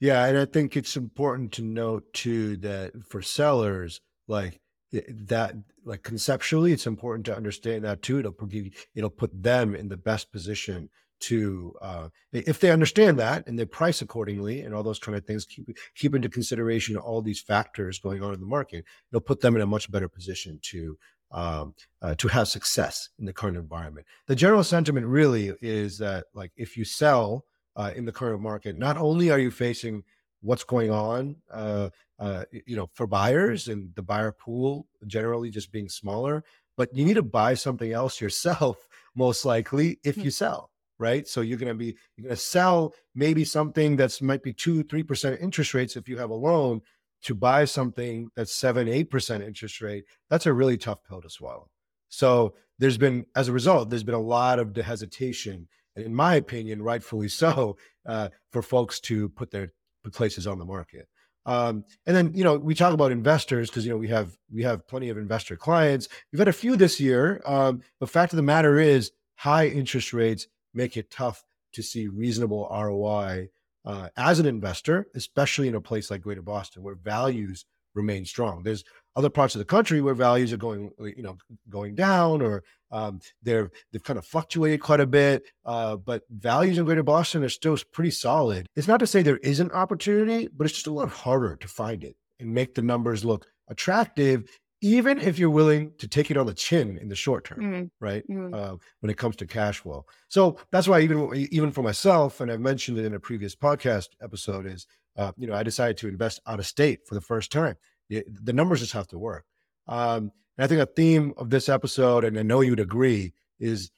Yeah, 0.00 0.24
and 0.24 0.38
I 0.38 0.46
think 0.46 0.76
it's 0.76 0.96
important 0.96 1.52
to 1.52 1.62
note 1.62 2.12
too 2.14 2.56
that 2.58 2.92
for 3.06 3.20
sellers, 3.22 4.00
like 4.26 4.60
that 4.92 5.54
like 5.84 6.02
conceptually 6.02 6.72
it's 6.72 6.86
important 6.86 7.26
to 7.26 7.36
understand 7.36 7.84
that 7.84 8.02
too 8.02 8.18
it'll 8.18 8.32
put 8.32 8.52
it'll 8.94 9.10
put 9.10 9.42
them 9.42 9.74
in 9.74 9.88
the 9.88 9.96
best 9.96 10.30
position 10.32 10.88
to 11.18 11.74
uh, 11.80 12.08
if 12.32 12.60
they 12.60 12.70
understand 12.70 13.18
that 13.18 13.46
and 13.46 13.58
they 13.58 13.64
price 13.64 14.02
accordingly 14.02 14.60
and 14.60 14.74
all 14.74 14.82
those 14.82 14.98
kind 14.98 15.16
of 15.16 15.24
things 15.24 15.44
keep 15.44 15.66
keep 15.94 16.14
into 16.14 16.28
consideration 16.28 16.96
all 16.96 17.22
these 17.22 17.40
factors 17.40 17.98
going 17.98 18.22
on 18.22 18.32
in 18.32 18.40
the 18.40 18.46
market 18.46 18.84
it'll 19.10 19.20
put 19.20 19.40
them 19.40 19.56
in 19.56 19.62
a 19.62 19.66
much 19.66 19.90
better 19.90 20.08
position 20.08 20.58
to 20.62 20.96
um, 21.32 21.74
uh, 22.02 22.14
to 22.16 22.28
have 22.28 22.48
success 22.48 23.08
in 23.18 23.24
the 23.24 23.32
current 23.32 23.56
environment. 23.56 24.06
The 24.26 24.36
general 24.36 24.62
sentiment 24.62 25.06
really 25.06 25.52
is 25.60 25.98
that 25.98 26.26
like 26.34 26.52
if 26.56 26.76
you 26.76 26.84
sell 26.84 27.44
uh, 27.74 27.92
in 27.94 28.04
the 28.04 28.12
current 28.12 28.40
market 28.40 28.78
not 28.78 28.96
only 28.96 29.30
are 29.30 29.38
you 29.38 29.50
facing 29.50 30.04
what's 30.40 30.64
going 30.64 30.90
on 30.90 31.36
uh, 32.18 32.44
you 32.50 32.76
know 32.76 32.88
for 32.94 33.06
buyers 33.06 33.68
and 33.68 33.94
the 33.94 34.02
buyer 34.02 34.32
pool 34.32 34.86
generally 35.06 35.50
just 35.50 35.72
being 35.72 35.88
smaller 35.88 36.44
but 36.76 36.94
you 36.94 37.04
need 37.04 37.14
to 37.14 37.22
buy 37.22 37.54
something 37.54 37.92
else 37.92 38.20
yourself 38.24 38.88
most 39.14 39.44
likely 39.44 39.98
if 40.04 40.16
hmm. 40.16 40.22
you 40.22 40.30
sell 40.30 40.70
right 40.98 41.28
so 41.28 41.40
you're 41.40 41.58
going 41.58 41.68
to 41.68 41.74
be 41.74 41.96
you're 42.16 42.24
going 42.24 42.34
to 42.34 42.40
sell 42.40 42.94
maybe 43.14 43.44
something 43.44 43.96
that's 43.96 44.22
might 44.22 44.42
be 44.42 44.52
2 44.52 44.84
3% 44.84 45.40
interest 45.42 45.74
rates 45.74 45.96
if 45.96 46.08
you 46.08 46.16
have 46.16 46.30
a 46.30 46.34
loan 46.34 46.80
to 47.22 47.34
buy 47.34 47.64
something 47.64 48.28
that's 48.34 48.52
7 48.52 48.86
8% 48.86 49.46
interest 49.46 49.80
rate 49.80 50.04
that's 50.30 50.46
a 50.46 50.52
really 50.52 50.78
tough 50.78 51.02
pill 51.04 51.20
to 51.20 51.28
swallow 51.28 51.68
so 52.08 52.54
there's 52.78 52.98
been 52.98 53.26
as 53.34 53.48
a 53.48 53.52
result 53.52 53.90
there's 53.90 54.04
been 54.04 54.14
a 54.14 54.18
lot 54.18 54.58
of 54.58 54.74
hesitation 54.74 55.68
and 55.96 56.06
in 56.06 56.14
my 56.14 56.36
opinion 56.36 56.82
rightfully 56.82 57.28
so 57.42 57.76
uh, 58.06 58.30
for 58.52 58.62
folks 58.62 59.00
to 59.00 59.28
put 59.30 59.50
their 59.50 59.72
places 60.12 60.46
on 60.46 60.58
the 60.58 60.64
market. 60.64 61.08
Um, 61.46 61.84
and 62.06 62.14
then 62.14 62.32
you 62.34 62.44
know 62.44 62.56
we 62.56 62.74
talk 62.74 62.92
about 62.92 63.12
investors 63.12 63.70
because 63.70 63.86
you 63.86 63.92
know 63.92 63.96
we 63.96 64.08
have 64.08 64.36
we 64.52 64.64
have 64.64 64.86
plenty 64.86 65.08
of 65.08 65.16
investor 65.16 65.56
clients. 65.56 66.08
We've 66.30 66.40
had 66.40 66.48
a 66.48 66.52
few 66.52 66.76
this 66.76 67.00
year. 67.00 67.40
Um, 67.46 67.82
the 68.00 68.06
fact 68.06 68.32
of 68.32 68.36
the 68.36 68.42
matter 68.42 68.78
is, 68.78 69.12
high 69.36 69.68
interest 69.68 70.12
rates 70.12 70.48
make 70.74 70.96
it 70.96 71.10
tough 71.10 71.44
to 71.72 71.82
see 71.82 72.08
reasonable 72.08 72.68
ROI 72.70 73.48
uh, 73.84 74.08
as 74.16 74.40
an 74.40 74.46
investor, 74.46 75.06
especially 75.14 75.68
in 75.68 75.74
a 75.76 75.80
place 75.80 76.10
like 76.10 76.22
Greater 76.22 76.42
Boston 76.42 76.82
where 76.82 76.96
values 76.96 77.64
remain 77.94 78.24
strong. 78.24 78.62
There's 78.62 78.84
other 79.14 79.30
parts 79.30 79.54
of 79.54 79.60
the 79.60 79.64
country 79.64 80.02
where 80.02 80.14
values 80.14 80.52
are 80.52 80.58
going, 80.58 80.90
you 80.98 81.22
know, 81.22 81.38
going 81.70 81.94
down 81.94 82.42
or 82.42 82.64
um, 82.90 83.20
they're 83.42 83.70
they've 83.92 84.02
kind 84.02 84.18
of 84.18 84.24
fluctuated 84.26 84.80
quite 84.80 85.00
a 85.00 85.06
bit. 85.06 85.42
Uh, 85.64 85.96
but 85.96 86.22
values 86.30 86.78
in 86.78 86.84
Greater 86.84 87.02
Boston 87.02 87.42
are 87.44 87.48
still 87.48 87.76
pretty 87.92 88.10
solid. 88.10 88.66
It's 88.76 88.88
not 88.88 89.00
to 89.00 89.06
say 89.06 89.22
there 89.22 89.38
isn't 89.38 89.72
opportunity, 89.72 90.48
but 90.54 90.64
it's 90.66 90.74
just 90.74 90.86
a 90.86 90.92
lot 90.92 91.08
harder 91.08 91.56
to 91.56 91.68
find 91.68 92.04
it 92.04 92.16
and 92.40 92.52
make 92.54 92.74
the 92.74 92.82
numbers 92.82 93.24
look 93.24 93.46
attractive 93.68 94.44
even 94.82 95.18
if 95.18 95.38
you're 95.38 95.48
willing 95.50 95.90
to 95.98 96.06
take 96.06 96.30
it 96.30 96.36
on 96.36 96.44
the 96.46 96.52
chin 96.52 96.98
in 96.98 97.08
the 97.08 97.16
short 97.16 97.44
term, 97.44 97.60
Mm, 97.60 97.90
right? 97.98 98.22
mm, 98.28 98.54
Uh, 98.54 98.76
when 99.00 99.08
it 99.10 99.16
comes 99.16 99.34
to 99.36 99.46
cash 99.46 99.78
flow. 99.78 100.04
So 100.28 100.58
that's 100.70 100.86
why 100.86 101.00
even 101.00 101.34
even 101.50 101.72
for 101.72 101.82
myself, 101.82 102.40
and 102.42 102.52
I've 102.52 102.60
mentioned 102.60 102.98
it 102.98 103.06
in 103.06 103.14
a 103.14 103.18
previous 103.20 103.56
podcast 103.56 104.08
episode, 104.20 104.66
is 104.66 104.86
uh, 105.16 105.32
you 105.38 105.46
know 105.46 105.54
I 105.54 105.62
decided 105.62 105.96
to 105.98 106.08
invest 106.08 106.40
out 106.46 106.58
of 106.60 106.66
state 106.66 107.06
for 107.08 107.14
the 107.14 107.22
first 107.22 107.50
time. 107.50 107.76
The, 108.10 108.22
the 108.28 108.52
numbers 108.52 108.80
just 108.80 108.92
have 108.92 109.08
to 109.08 109.18
work. 109.18 109.44
Um, 109.88 110.30
and 110.56 110.64
I 110.64 110.66
think 110.66 110.80
a 110.80 110.86
theme 110.86 111.32
of 111.36 111.50
this 111.50 111.68
episode, 111.68 112.24
and 112.24 112.38
I 112.38 112.42
know 112.42 112.60
you'd 112.60 112.80
agree, 112.80 113.32
is 113.58 113.90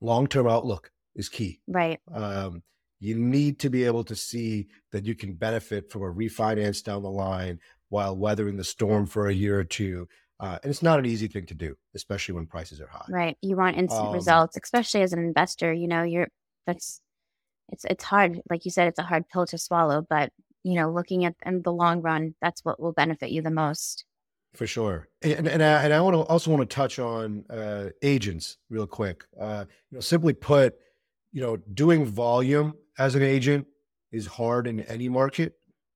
long 0.00 0.26
term 0.26 0.46
outlook 0.48 0.90
is 1.14 1.28
key. 1.28 1.60
right. 1.66 2.00
Um, 2.12 2.62
you 3.00 3.16
need 3.16 3.58
to 3.58 3.68
be 3.68 3.82
able 3.84 4.04
to 4.04 4.14
see 4.14 4.68
that 4.92 5.04
you 5.04 5.16
can 5.16 5.34
benefit 5.34 5.90
from 5.90 6.02
a 6.02 6.12
refinance 6.14 6.84
down 6.84 7.02
the 7.02 7.10
line 7.10 7.58
while 7.88 8.16
weathering 8.16 8.56
the 8.56 8.62
storm 8.64 9.06
for 9.06 9.26
a 9.26 9.34
year 9.34 9.58
or 9.58 9.64
two. 9.64 10.06
Uh, 10.38 10.56
and 10.62 10.70
it's 10.70 10.82
not 10.82 10.98
an 11.00 11.06
easy 11.06 11.26
thing 11.26 11.44
to 11.46 11.54
do, 11.54 11.74
especially 11.96 12.34
when 12.34 12.46
prices 12.46 12.80
are 12.80 12.86
high. 12.86 13.04
Right. 13.08 13.36
You 13.42 13.56
want 13.56 13.76
instant 13.76 14.06
Um, 14.08 14.14
results, 14.14 14.56
especially 14.62 15.02
as 15.02 15.12
an 15.12 15.18
investor. 15.18 15.72
You 15.72 15.88
know, 15.88 16.02
you're 16.04 16.28
that's 16.66 17.00
it's 17.70 17.84
it's 17.84 18.04
hard. 18.04 18.40
Like 18.48 18.64
you 18.64 18.70
said, 18.70 18.88
it's 18.88 18.98
a 18.98 19.04
hard 19.04 19.28
pill 19.28 19.46
to 19.46 19.58
swallow, 19.58 20.06
but 20.08 20.32
you 20.62 20.74
know, 20.74 20.90
looking 20.90 21.24
at 21.24 21.34
in 21.44 21.62
the 21.62 21.72
long 21.72 22.02
run, 22.02 22.34
that's 22.40 22.64
what 22.64 22.80
will 22.80 22.92
benefit 22.92 23.30
you 23.30 23.42
the 23.42 23.50
most. 23.50 24.04
For 24.54 24.66
sure, 24.66 25.08
and 25.22 25.48
and 25.48 25.62
I, 25.62 25.84
and 25.84 25.94
I 25.94 26.00
want 26.02 26.14
to 26.14 26.20
also 26.20 26.50
want 26.50 26.68
to 26.68 26.74
touch 26.74 26.98
on 26.98 27.44
uh, 27.48 27.88
agents 28.02 28.58
real 28.68 28.86
quick. 28.86 29.24
Uh, 29.40 29.64
you 29.90 29.96
know, 29.96 30.00
simply 30.00 30.34
put, 30.34 30.74
you 31.32 31.40
know, 31.40 31.56
doing 31.56 32.04
volume 32.04 32.74
as 32.98 33.14
an 33.14 33.22
agent 33.22 33.66
is 34.10 34.26
hard 34.26 34.66
in 34.66 34.80
any 34.80 35.08
market. 35.08 35.54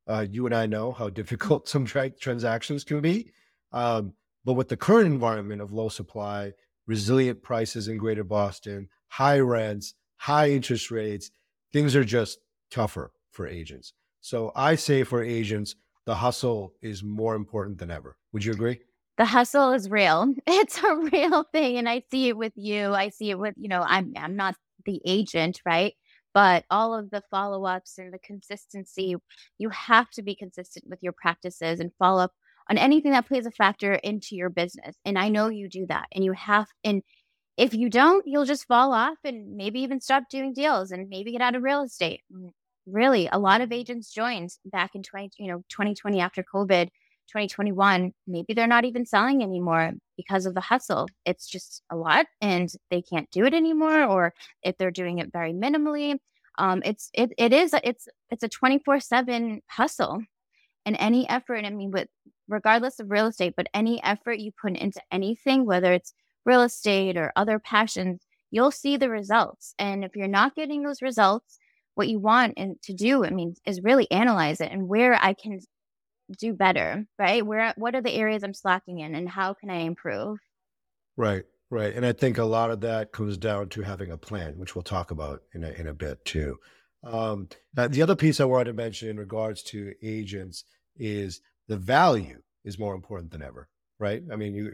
Uh, 0.08 0.24
you 0.30 0.46
and 0.46 0.54
I 0.54 0.64
know 0.66 0.92
how 0.92 1.10
difficult 1.20 1.68
some 1.68 1.84
tra- 1.84 2.10
transactions 2.10 2.82
can 2.82 3.00
be. 3.00 3.30
Um, 3.72 4.14
but 4.44 4.54
with 4.54 4.68
the 4.68 4.76
current 4.76 5.06
environment 5.06 5.60
of 5.60 5.72
low 5.72 5.88
supply, 5.88 6.52
resilient 6.86 7.42
prices 7.42 7.88
in 7.88 7.98
Greater 7.98 8.24
Boston, 8.24 8.88
high 9.08 9.40
rents, 9.40 9.94
high 10.16 10.50
interest 10.50 10.90
rates, 10.90 11.30
things 11.72 11.94
are 11.94 12.04
just 12.04 12.38
tougher 12.70 13.12
for 13.32 13.46
agents. 13.46 13.92
So 14.20 14.52
I 14.56 14.76
say 14.76 15.02
for 15.02 15.22
agents, 15.22 15.74
the 16.06 16.14
hustle 16.14 16.72
is 16.80 17.02
more 17.02 17.34
important 17.34 17.78
than 17.78 17.90
ever. 17.90 18.16
Would 18.32 18.44
you 18.44 18.52
agree? 18.52 18.80
The 19.18 19.24
hustle 19.24 19.72
is 19.72 19.90
real. 19.90 20.32
It's 20.46 20.82
a 20.82 20.96
real 20.96 21.44
thing, 21.52 21.76
and 21.76 21.88
I 21.88 22.02
see 22.10 22.28
it 22.28 22.36
with 22.36 22.52
you. 22.56 22.94
I 22.94 23.08
see 23.10 23.30
it 23.30 23.38
with 23.38 23.54
you 23.56 23.68
know. 23.68 23.82
I'm 23.82 24.12
I'm 24.16 24.36
not 24.36 24.56
the 24.84 25.00
agent, 25.04 25.60
right? 25.66 25.94
But 26.32 26.64
all 26.70 26.94
of 26.94 27.10
the 27.10 27.22
follow 27.30 27.64
ups 27.64 27.98
and 27.98 28.12
the 28.12 28.18
consistency, 28.18 29.16
you 29.58 29.70
have 29.70 30.10
to 30.10 30.22
be 30.22 30.34
consistent 30.34 30.84
with 30.88 31.02
your 31.02 31.12
practices 31.12 31.80
and 31.80 31.90
follow 31.98 32.24
up 32.24 32.32
on 32.68 32.76
anything 32.76 33.12
that 33.12 33.26
plays 33.26 33.46
a 33.46 33.50
factor 33.50 33.94
into 33.94 34.36
your 34.36 34.50
business. 34.50 34.96
And 35.06 35.18
I 35.18 35.30
know 35.30 35.48
you 35.48 35.68
do 35.68 35.86
that, 35.86 36.06
and 36.12 36.24
you 36.24 36.32
have. 36.32 36.68
And 36.84 37.02
if 37.56 37.72
you 37.74 37.88
don't, 37.88 38.26
you'll 38.26 38.44
just 38.44 38.66
fall 38.66 38.92
off 38.92 39.16
and 39.24 39.56
maybe 39.56 39.80
even 39.80 40.00
stop 40.00 40.24
doing 40.30 40.52
deals 40.52 40.90
and 40.92 41.08
maybe 41.08 41.32
get 41.32 41.40
out 41.40 41.54
of 41.54 41.62
real 41.62 41.82
estate. 41.82 42.20
Mm. 42.32 42.50
Really, 42.86 43.28
a 43.32 43.38
lot 43.38 43.60
of 43.62 43.72
agents 43.72 44.12
joined 44.12 44.50
back 44.64 44.94
in 44.94 45.02
20, 45.02 45.30
you 45.38 45.48
know, 45.48 45.64
2020 45.68 46.20
after 46.20 46.42
COVID 46.44 46.88
2021, 47.28 48.12
maybe 48.28 48.54
they're 48.54 48.68
not 48.68 48.84
even 48.84 49.04
selling 49.04 49.42
anymore 49.42 49.92
because 50.16 50.46
of 50.46 50.54
the 50.54 50.60
hustle. 50.60 51.08
It's 51.24 51.48
just 51.48 51.82
a 51.90 51.96
lot 51.96 52.26
and 52.40 52.70
they 52.90 53.02
can't 53.02 53.28
do 53.32 53.44
it 53.44 53.52
anymore 53.54 54.04
or 54.04 54.32
if 54.62 54.78
they're 54.78 54.92
doing 54.92 55.18
it 55.18 55.32
very 55.32 55.52
minimally. 55.52 56.18
Um, 56.58 56.82
it's 56.84 57.10
it 57.12 57.32
it 57.36 57.52
is 57.52 57.74
it's 57.82 58.06
it's 58.30 58.44
a 58.44 58.48
24/7 58.48 59.60
hustle 59.68 60.22
and 60.86 60.96
any 60.98 61.28
effort, 61.28 61.64
I 61.64 61.70
mean 61.70 61.90
with 61.90 62.08
regardless 62.48 63.00
of 63.00 63.10
real 63.10 63.26
estate, 63.28 63.54
but 63.56 63.68
any 63.74 64.02
effort 64.04 64.38
you 64.38 64.52
put 64.52 64.76
into 64.76 65.00
anything, 65.12 65.66
whether 65.66 65.92
it's 65.92 66.14
real 66.44 66.62
estate 66.62 67.16
or 67.16 67.32
other 67.36 67.58
passions, 67.58 68.22
you'll 68.52 68.70
see 68.70 68.96
the 68.96 69.10
results. 69.10 69.74
And 69.78 70.04
if 70.04 70.16
you're 70.16 70.28
not 70.28 70.54
getting 70.54 70.82
those 70.82 71.02
results, 71.02 71.58
what 71.96 72.08
you 72.08 72.18
want 72.18 72.54
and 72.56 72.80
to 72.82 72.92
do, 72.92 73.24
I 73.24 73.30
mean, 73.30 73.54
is 73.66 73.80
really 73.82 74.08
analyze 74.10 74.60
it 74.60 74.70
and 74.70 74.86
where 74.86 75.14
I 75.14 75.32
can 75.32 75.58
do 76.38 76.52
better, 76.52 77.06
right? 77.18 77.44
Where 77.44 77.72
what 77.76 77.94
are 77.94 78.02
the 78.02 78.12
areas 78.12 78.44
I'm 78.44 78.54
slacking 78.54 79.00
in 79.00 79.14
and 79.14 79.28
how 79.28 79.54
can 79.54 79.70
I 79.70 79.78
improve? 79.78 80.38
Right, 81.16 81.44
right. 81.70 81.94
And 81.94 82.04
I 82.04 82.12
think 82.12 82.36
a 82.36 82.44
lot 82.44 82.70
of 82.70 82.82
that 82.82 83.12
comes 83.12 83.38
down 83.38 83.70
to 83.70 83.82
having 83.82 84.10
a 84.10 84.18
plan, 84.18 84.58
which 84.58 84.74
we'll 84.74 84.82
talk 84.82 85.10
about 85.10 85.42
in 85.54 85.64
a, 85.64 85.70
in 85.70 85.86
a 85.86 85.94
bit 85.94 86.22
too. 86.24 86.58
Um, 87.02 87.48
the 87.72 88.02
other 88.02 88.16
piece 88.16 88.40
I 88.40 88.44
wanted 88.44 88.66
to 88.66 88.72
mention 88.74 89.08
in 89.08 89.16
regards 89.16 89.62
to 89.64 89.94
agents 90.02 90.64
is 90.96 91.40
the 91.66 91.78
value 91.78 92.42
is 92.64 92.78
more 92.78 92.94
important 92.94 93.30
than 93.30 93.42
ever. 93.42 93.68
Right. 93.98 94.22
I 94.30 94.36
mean, 94.36 94.54
you, 94.54 94.64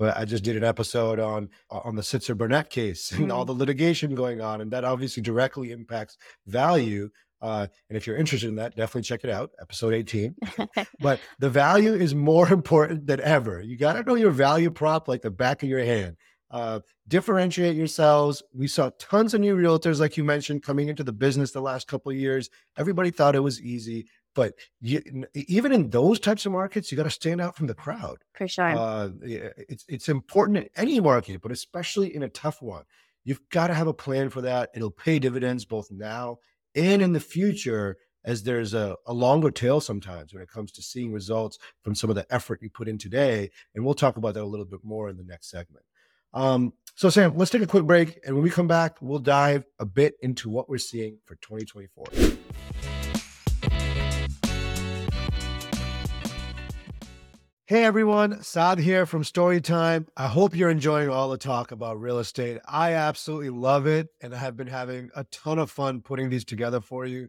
you- 0.00 0.08
I 0.10 0.24
just 0.24 0.44
did 0.44 0.56
an 0.56 0.62
episode 0.64 1.18
on 1.18 1.48
on 1.70 1.96
the 1.96 2.02
Sitzer 2.02 2.36
Burnett 2.36 2.70
case 2.70 3.10
and 3.18 3.32
all 3.32 3.44
Mhm. 3.44 3.48
the 3.48 3.54
litigation 3.54 4.14
going 4.14 4.40
on, 4.40 4.60
and 4.60 4.70
that 4.70 4.84
obviously 4.84 5.22
directly 5.22 5.72
impacts 5.72 6.16
value. 6.46 7.10
Uh, 7.40 7.66
and 7.88 7.96
if 7.96 8.04
you're 8.06 8.16
interested 8.16 8.48
in 8.48 8.56
that, 8.56 8.74
definitely 8.76 9.02
check 9.02 9.22
it 9.22 9.30
out, 9.30 9.50
episode 9.60 9.94
18 9.94 10.34
but 11.00 11.20
the 11.38 11.48
value 11.48 11.94
is 11.94 12.12
more 12.12 12.48
important 12.52 13.06
than 13.06 13.20
ever. 13.20 13.60
You 13.60 13.76
got 13.78 13.92
to 13.92 14.02
know 14.02 14.16
your 14.16 14.32
value 14.32 14.70
prop 14.72 15.06
like 15.06 15.22
the 15.22 15.30
back 15.30 15.62
of 15.62 15.68
your 15.68 15.84
hand. 15.84 16.16
Uh, 16.50 16.80
differentiate 17.06 17.76
yourselves. 17.76 18.42
We 18.54 18.66
saw 18.68 18.90
tons 18.98 19.34
of 19.34 19.40
new 19.40 19.54
realtors, 19.54 20.00
like 20.00 20.16
you 20.16 20.24
mentioned, 20.24 20.62
coming 20.62 20.88
into 20.88 21.04
the 21.04 21.12
business 21.12 21.52
the 21.52 21.60
last 21.60 21.86
couple 21.86 22.10
of 22.10 22.16
years. 22.18 22.48
Everybody 22.76 23.10
thought 23.10 23.34
it 23.36 23.40
was 23.40 23.60
easy, 23.60 24.08
but 24.38 24.54
you, 24.80 25.02
even 25.34 25.72
in 25.72 25.90
those 25.90 26.20
types 26.20 26.46
of 26.46 26.52
markets, 26.52 26.92
you 26.92 26.96
got 26.96 27.02
to 27.02 27.10
stand 27.10 27.40
out 27.40 27.56
from 27.56 27.66
the 27.66 27.74
crowd. 27.74 28.18
For 28.34 28.46
sure. 28.46 28.68
Uh, 28.68 29.08
it's 29.20 29.84
it's 29.88 30.08
important 30.08 30.58
in 30.58 30.68
any 30.76 31.00
market, 31.00 31.42
but 31.42 31.50
especially 31.50 32.14
in 32.14 32.22
a 32.22 32.28
tough 32.28 32.62
one. 32.62 32.84
You've 33.24 33.40
got 33.50 33.66
to 33.66 33.74
have 33.74 33.88
a 33.88 33.92
plan 33.92 34.30
for 34.30 34.40
that. 34.42 34.70
It'll 34.76 34.92
pay 34.92 35.18
dividends 35.18 35.64
both 35.64 35.90
now 35.90 36.38
and 36.76 37.02
in 37.02 37.14
the 37.14 37.18
future 37.18 37.96
as 38.24 38.44
there's 38.44 38.74
a, 38.74 38.94
a 39.06 39.12
longer 39.12 39.50
tail 39.50 39.80
sometimes 39.80 40.32
when 40.32 40.40
it 40.40 40.48
comes 40.48 40.70
to 40.70 40.82
seeing 40.82 41.12
results 41.12 41.58
from 41.82 41.96
some 41.96 42.08
of 42.08 42.14
the 42.14 42.32
effort 42.32 42.62
you 42.62 42.70
put 42.70 42.86
in 42.86 42.96
today. 42.96 43.50
And 43.74 43.84
we'll 43.84 43.94
talk 43.94 44.18
about 44.18 44.34
that 44.34 44.44
a 44.44 44.46
little 44.46 44.66
bit 44.66 44.84
more 44.84 45.08
in 45.08 45.16
the 45.16 45.24
next 45.24 45.50
segment. 45.50 45.84
Um, 46.32 46.74
so, 46.94 47.10
Sam, 47.10 47.36
let's 47.36 47.50
take 47.50 47.62
a 47.62 47.66
quick 47.66 47.86
break. 47.86 48.20
And 48.24 48.36
when 48.36 48.44
we 48.44 48.50
come 48.50 48.68
back, 48.68 48.98
we'll 49.00 49.18
dive 49.18 49.64
a 49.80 49.84
bit 49.84 50.14
into 50.22 50.48
what 50.48 50.68
we're 50.68 50.78
seeing 50.78 51.18
for 51.24 51.34
2024. 51.34 52.06
Hey 57.68 57.84
everyone, 57.84 58.42
Saad 58.42 58.78
here 58.78 59.04
from 59.04 59.22
Storytime. 59.22 60.06
I 60.16 60.26
hope 60.26 60.56
you're 60.56 60.70
enjoying 60.70 61.10
all 61.10 61.28
the 61.28 61.36
talk 61.36 61.70
about 61.70 62.00
real 62.00 62.18
estate. 62.18 62.60
I 62.64 62.94
absolutely 62.94 63.50
love 63.50 63.86
it, 63.86 64.08
and 64.22 64.34
I 64.34 64.38
have 64.38 64.56
been 64.56 64.68
having 64.68 65.10
a 65.14 65.24
ton 65.24 65.58
of 65.58 65.70
fun 65.70 66.00
putting 66.00 66.30
these 66.30 66.46
together 66.46 66.80
for 66.80 67.04
you. 67.04 67.28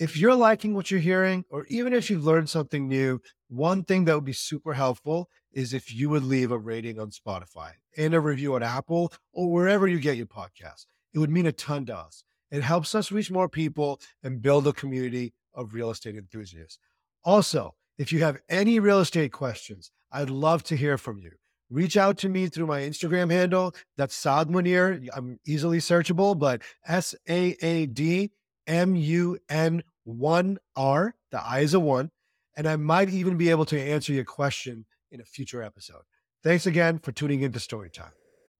If 0.00 0.16
you're 0.16 0.34
liking 0.34 0.74
what 0.74 0.90
you're 0.90 0.98
hearing, 0.98 1.44
or 1.50 1.66
even 1.66 1.92
if 1.92 2.10
you've 2.10 2.24
learned 2.24 2.50
something 2.50 2.88
new, 2.88 3.20
one 3.46 3.84
thing 3.84 4.06
that 4.06 4.16
would 4.16 4.24
be 4.24 4.32
super 4.32 4.72
helpful 4.72 5.28
is 5.52 5.72
if 5.72 5.94
you 5.94 6.10
would 6.10 6.24
leave 6.24 6.50
a 6.50 6.58
rating 6.58 6.98
on 6.98 7.10
Spotify 7.10 7.70
and 7.96 8.12
a 8.12 8.18
review 8.18 8.56
on 8.56 8.64
Apple 8.64 9.12
or 9.32 9.52
wherever 9.52 9.86
you 9.86 10.00
get 10.00 10.16
your 10.16 10.26
podcast. 10.26 10.86
It 11.14 11.20
would 11.20 11.30
mean 11.30 11.46
a 11.46 11.52
ton 11.52 11.86
to 11.86 11.96
us. 11.96 12.24
It 12.50 12.64
helps 12.64 12.96
us 12.96 13.12
reach 13.12 13.30
more 13.30 13.48
people 13.48 14.00
and 14.24 14.42
build 14.42 14.66
a 14.66 14.72
community 14.72 15.32
of 15.54 15.74
real 15.74 15.90
estate 15.90 16.16
enthusiasts. 16.16 16.80
Also, 17.22 17.76
if 17.98 18.12
you 18.12 18.22
have 18.22 18.38
any 18.48 18.78
real 18.78 19.00
estate 19.00 19.32
questions, 19.32 19.90
I'd 20.12 20.30
love 20.30 20.62
to 20.64 20.76
hear 20.76 20.98
from 20.98 21.18
you. 21.18 21.32
Reach 21.68 21.96
out 21.96 22.16
to 22.18 22.28
me 22.28 22.46
through 22.46 22.66
my 22.66 22.80
Instagram 22.80 23.30
handle. 23.30 23.74
That's 23.96 24.14
Saad 24.14 24.48
Munir. 24.48 25.08
I'm 25.14 25.40
easily 25.46 25.78
searchable, 25.78 26.38
but 26.38 26.62
S 26.86 27.14
A 27.28 27.56
A 27.60 27.86
D 27.86 28.30
M 28.66 28.94
U 28.94 29.38
N 29.48 29.82
1 30.04 30.58
R. 30.76 31.14
The 31.32 31.42
I 31.42 31.60
is 31.60 31.74
a 31.74 31.80
one. 31.80 32.10
And 32.56 32.68
I 32.68 32.76
might 32.76 33.10
even 33.10 33.36
be 33.36 33.50
able 33.50 33.66
to 33.66 33.80
answer 33.80 34.12
your 34.12 34.24
question 34.24 34.86
in 35.10 35.20
a 35.20 35.24
future 35.24 35.62
episode. 35.62 36.02
Thanks 36.42 36.66
again 36.66 37.00
for 37.00 37.12
tuning 37.12 37.42
into 37.42 37.58
Storytime. 37.58 38.12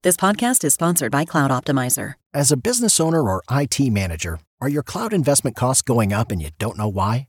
This 0.03 0.17
podcast 0.17 0.65
is 0.65 0.75
sponsored 0.75 1.13
by 1.13 1.25
Cloud 1.25 1.51
Optimizer. 1.51 2.15
As 2.35 2.53
a 2.53 2.57
business 2.57 3.01
owner 3.01 3.23
or 3.23 3.43
IT 3.51 3.79
manager, 3.91 4.41
are 4.61 4.69
your 4.69 4.83
cloud 4.83 5.13
investment 5.13 5.57
costs 5.57 5.83
going 5.83 6.13
up 6.13 6.31
and 6.31 6.43
you 6.43 6.51
don't 6.59 6.77
know 6.77 6.89
why? 6.89 7.29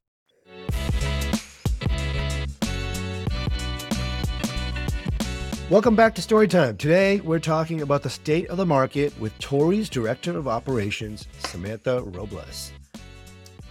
Welcome 5.71 5.95
back 5.95 6.13
to 6.15 6.21
Storytime. 6.21 6.77
Today, 6.77 7.21
we're 7.21 7.39
talking 7.39 7.81
about 7.81 8.03
the 8.03 8.09
state 8.09 8.49
of 8.49 8.57
the 8.57 8.65
market 8.65 9.17
with 9.21 9.31
Torii's 9.39 9.87
Director 9.87 10.37
of 10.37 10.45
Operations, 10.45 11.29
Samantha 11.47 12.03
Robles. 12.03 12.73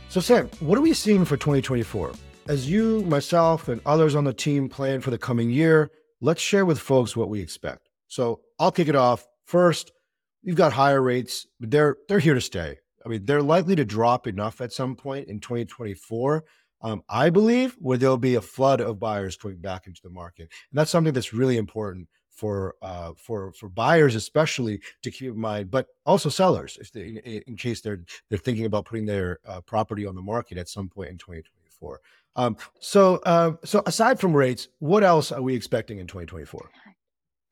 So, 0.08 0.18
Sam, 0.18 0.48
what 0.60 0.78
are 0.78 0.80
we 0.80 0.94
seeing 0.94 1.26
for 1.26 1.36
2024? 1.36 2.12
As 2.48 2.70
you, 2.70 3.02
myself, 3.02 3.68
and 3.68 3.82
others 3.84 4.14
on 4.14 4.24
the 4.24 4.32
team 4.32 4.66
plan 4.66 5.02
for 5.02 5.10
the 5.10 5.18
coming 5.18 5.50
year, 5.50 5.90
let's 6.22 6.40
share 6.40 6.64
with 6.64 6.78
folks 6.78 7.18
what 7.18 7.28
we 7.28 7.38
expect. 7.38 7.90
So, 8.08 8.40
I'll 8.58 8.72
kick 8.72 8.88
it 8.88 8.96
off. 8.96 9.26
First, 9.44 9.92
we've 10.42 10.54
got 10.54 10.72
higher 10.72 11.02
rates, 11.02 11.46
but 11.60 11.70
they're 11.70 11.98
they're 12.08 12.18
here 12.18 12.32
to 12.32 12.40
stay. 12.40 12.78
I 13.04 13.10
mean, 13.10 13.26
they're 13.26 13.42
likely 13.42 13.76
to 13.76 13.84
drop 13.84 14.26
enough 14.26 14.62
at 14.62 14.72
some 14.72 14.96
point 14.96 15.28
in 15.28 15.38
2024 15.38 16.44
um, 16.82 17.02
I 17.08 17.30
believe, 17.30 17.76
where 17.78 17.98
there'll 17.98 18.16
be 18.16 18.36
a 18.36 18.40
flood 18.40 18.80
of 18.80 18.98
buyers 18.98 19.36
coming 19.36 19.58
back 19.58 19.86
into 19.86 20.00
the 20.02 20.10
market, 20.10 20.50
and 20.70 20.78
that's 20.78 20.90
something 20.90 21.12
that's 21.12 21.32
really 21.32 21.56
important 21.56 22.08
for 22.40 22.74
uh, 22.80 23.12
for 23.18 23.52
for 23.52 23.68
buyers, 23.68 24.14
especially 24.14 24.80
to 25.02 25.10
keep 25.10 25.32
in 25.32 25.38
mind, 25.38 25.70
but 25.70 25.88
also 26.06 26.30
sellers, 26.30 26.78
if 26.80 26.90
they, 26.90 27.42
in 27.46 27.56
case 27.56 27.82
they're 27.82 28.00
they're 28.28 28.38
thinking 28.38 28.64
about 28.64 28.86
putting 28.86 29.04
their 29.04 29.40
uh, 29.46 29.60
property 29.60 30.06
on 30.06 30.14
the 30.14 30.22
market 30.22 30.56
at 30.56 30.68
some 30.68 30.88
point 30.88 31.10
in 31.10 31.18
2024. 31.18 32.00
Um, 32.36 32.56
so 32.78 33.16
uh, 33.26 33.52
so 33.64 33.82
aside 33.84 34.18
from 34.18 34.34
rates, 34.34 34.68
what 34.78 35.04
else 35.04 35.32
are 35.32 35.42
we 35.42 35.54
expecting 35.54 35.98
in 35.98 36.06
2024? 36.06 36.70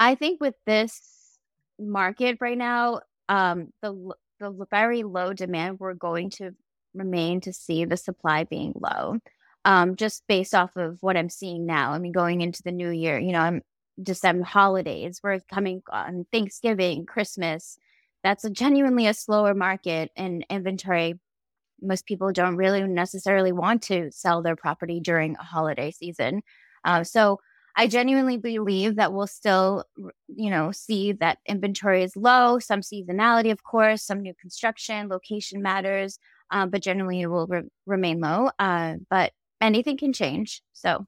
I 0.00 0.14
think 0.14 0.40
with 0.40 0.54
this 0.64 1.38
market 1.78 2.38
right 2.40 2.56
now, 2.56 3.00
um, 3.28 3.73
the 3.82 4.14
the 4.40 4.66
very 4.70 5.02
low 5.02 5.35
demand, 5.35 5.80
we're 5.80 5.94
going 5.94 6.30
to 6.30 6.54
remain 6.99 7.40
to 7.43 7.52
see 7.52 7.85
the 7.85 7.97
supply 7.97 8.45
being 8.45 8.73
low. 8.76 9.19
Um, 9.64 9.97
just 9.97 10.23
based 10.28 10.55
off 10.55 10.76
of 10.76 10.99
what 11.02 11.17
I'm 11.17 11.28
seeing 11.28 11.67
now. 11.67 11.93
I 11.93 11.99
mean, 11.99 12.12
going 12.12 12.40
into 12.40 12.62
the 12.62 12.73
new 12.73 12.90
year, 12.90 13.19
you 13.19 13.33
know, 13.33 13.40
I'm 13.40 13.62
December 14.02 14.45
holidays, 14.45 15.21
we're 15.23 15.40
coming 15.52 15.83
on 15.90 16.25
Thanksgiving, 16.33 17.05
Christmas. 17.07 17.76
That's 18.23 18.45
a 18.45 18.50
genuinely 18.50 19.07
a 19.07 19.14
slower 19.14 19.55
market 19.55 20.11
and 20.17 20.47
inventory. 20.49 21.19
Most 21.81 22.07
people 22.07 22.33
don't 22.33 22.57
really 22.57 22.83
necessarily 22.83 23.52
want 23.52 23.83
to 23.85 24.11
sell 24.11 24.43
their 24.43 24.57
property 24.57 25.00
during 25.00 25.37
a 25.37 25.43
holiday 25.43 25.90
season. 25.90 26.43
Uh, 26.85 27.05
so 27.05 27.40
I 27.76 27.87
genuinely 27.87 28.38
believe 28.38 28.97
that 28.97 29.12
we'll 29.12 29.28
still, 29.28 29.85
you 30.26 30.50
know, 30.50 30.73
see 30.73 31.12
that 31.12 31.38
inventory 31.47 32.02
is 32.02 32.17
low, 32.17 32.59
some 32.59 32.81
seasonality, 32.81 33.52
of 33.52 33.62
course, 33.62 34.02
some 34.02 34.21
new 34.21 34.35
construction, 34.35 35.09
location 35.09 35.62
matters 35.62 36.19
uh, 36.50 36.67
but 36.67 36.83
generally 36.83 37.21
it 37.21 37.26
will 37.26 37.47
re- 37.47 37.69
remain 37.87 38.21
low. 38.21 38.50
Uh, 38.59 38.95
but 39.11 39.33
anything 39.61 39.97
can 39.97 40.12
change, 40.12 40.62
so 40.73 41.07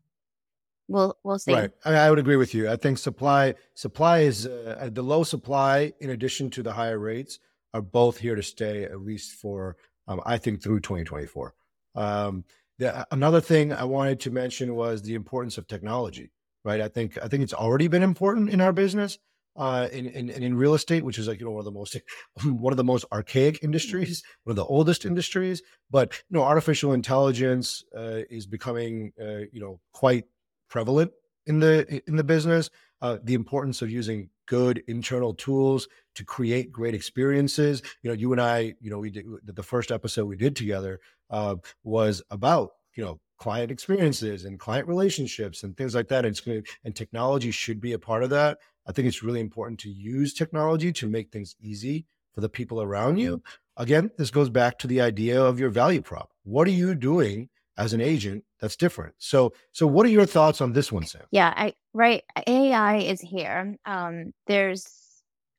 we'll 0.88 1.16
we'll 1.22 1.38
see. 1.38 1.54
Right, 1.54 1.70
I, 1.84 1.94
I 1.94 2.10
would 2.10 2.18
agree 2.18 2.36
with 2.36 2.54
you. 2.54 2.70
I 2.70 2.76
think 2.76 2.98
supply 2.98 3.54
supply 3.74 4.20
is 4.20 4.46
uh, 4.46 4.90
the 4.92 5.02
low 5.02 5.22
supply, 5.22 5.92
in 6.00 6.10
addition 6.10 6.50
to 6.50 6.62
the 6.62 6.72
higher 6.72 6.98
rates, 6.98 7.38
are 7.74 7.82
both 7.82 8.18
here 8.18 8.34
to 8.34 8.42
stay 8.42 8.84
at 8.84 9.00
least 9.00 9.32
for 9.32 9.76
um, 10.08 10.20
I 10.26 10.38
think 10.38 10.62
through 10.62 10.80
2024. 10.80 11.54
Um, 11.94 12.44
the, 12.78 13.06
another 13.10 13.40
thing 13.40 13.72
I 13.72 13.84
wanted 13.84 14.20
to 14.20 14.30
mention 14.30 14.74
was 14.74 15.02
the 15.02 15.14
importance 15.14 15.58
of 15.58 15.66
technology. 15.66 16.30
Right, 16.62 16.80
I 16.80 16.88
think 16.88 17.16
I 17.22 17.28
think 17.28 17.42
it's 17.42 17.54
already 17.54 17.88
been 17.88 18.02
important 18.02 18.50
in 18.50 18.60
our 18.60 18.72
business 18.72 19.18
uh, 19.60 19.88
in, 19.92 20.06
in 20.06 20.30
in 20.30 20.56
real 20.56 20.72
estate, 20.72 21.04
which 21.04 21.18
is 21.18 21.28
like 21.28 21.38
you 21.38 21.44
know 21.44 21.52
one 21.52 21.60
of 21.60 21.66
the 21.66 21.70
most 21.70 21.94
one 22.44 22.72
of 22.72 22.78
the 22.78 22.84
most 22.84 23.04
archaic 23.12 23.56
mm-hmm. 23.56 23.66
industries, 23.66 24.22
one 24.44 24.52
of 24.52 24.56
the 24.56 24.64
oldest 24.64 25.04
industries. 25.04 25.62
But 25.90 26.14
you 26.30 26.38
know, 26.38 26.42
artificial 26.42 26.94
intelligence 26.94 27.84
uh, 27.94 28.22
is 28.30 28.46
becoming 28.46 29.12
uh, 29.20 29.44
you 29.52 29.60
know 29.60 29.78
quite 29.92 30.24
prevalent 30.70 31.12
in 31.46 31.60
the 31.60 32.02
in 32.06 32.16
the 32.16 32.24
business. 32.24 32.70
Uh, 33.02 33.18
the 33.22 33.34
importance 33.34 33.80
of 33.80 33.90
using 33.90 34.28
good 34.46 34.82
internal 34.86 35.32
tools 35.32 35.88
to 36.14 36.24
create 36.24 36.70
great 36.72 36.94
experiences. 36.94 37.82
You 38.02 38.10
know, 38.10 38.14
you 38.14 38.32
and 38.32 38.40
I, 38.40 38.74
you 38.80 38.90
know, 38.90 38.98
we 38.98 39.10
did 39.10 39.26
the 39.44 39.62
first 39.62 39.90
episode 39.90 40.26
we 40.26 40.36
did 40.36 40.56
together 40.56 41.00
uh, 41.28 41.56
was 41.84 42.22
about 42.30 42.70
you 42.94 43.04
know 43.04 43.20
client 43.40 43.70
experiences 43.72 44.44
and 44.44 44.60
client 44.60 44.86
relationships 44.86 45.64
and 45.64 45.76
things 45.76 45.94
like 45.94 46.08
that. 46.08 46.24
And 46.24 46.36
to, 46.36 46.62
and 46.84 46.94
technology 46.94 47.50
should 47.50 47.80
be 47.80 47.94
a 47.94 47.98
part 47.98 48.22
of 48.22 48.30
that. 48.30 48.58
I 48.86 48.92
think 48.92 49.08
it's 49.08 49.22
really 49.22 49.40
important 49.40 49.80
to 49.80 49.90
use 49.90 50.32
technology 50.32 50.92
to 50.92 51.08
make 51.08 51.32
things 51.32 51.56
easy 51.60 52.06
for 52.34 52.42
the 52.42 52.48
people 52.48 52.80
around 52.82 53.18
you. 53.18 53.42
Again, 53.76 54.10
this 54.18 54.30
goes 54.30 54.50
back 54.50 54.78
to 54.80 54.86
the 54.86 55.00
idea 55.00 55.42
of 55.42 55.58
your 55.58 55.70
value 55.70 56.02
prop. 56.02 56.30
What 56.44 56.68
are 56.68 56.72
you 56.72 56.94
doing 56.94 57.48
as 57.78 57.94
an 57.94 58.00
agent 58.00 58.44
that's 58.60 58.76
different? 58.76 59.14
So, 59.18 59.52
so 59.72 59.86
what 59.86 60.04
are 60.04 60.10
your 60.10 60.26
thoughts 60.26 60.60
on 60.60 60.74
this 60.74 60.92
one, 60.92 61.06
Sam? 61.06 61.22
Yeah, 61.30 61.52
I 61.56 61.74
right. 61.94 62.22
AI 62.46 62.98
is 62.98 63.20
here. 63.20 63.76
Um, 63.86 64.32
there's, 64.46 64.86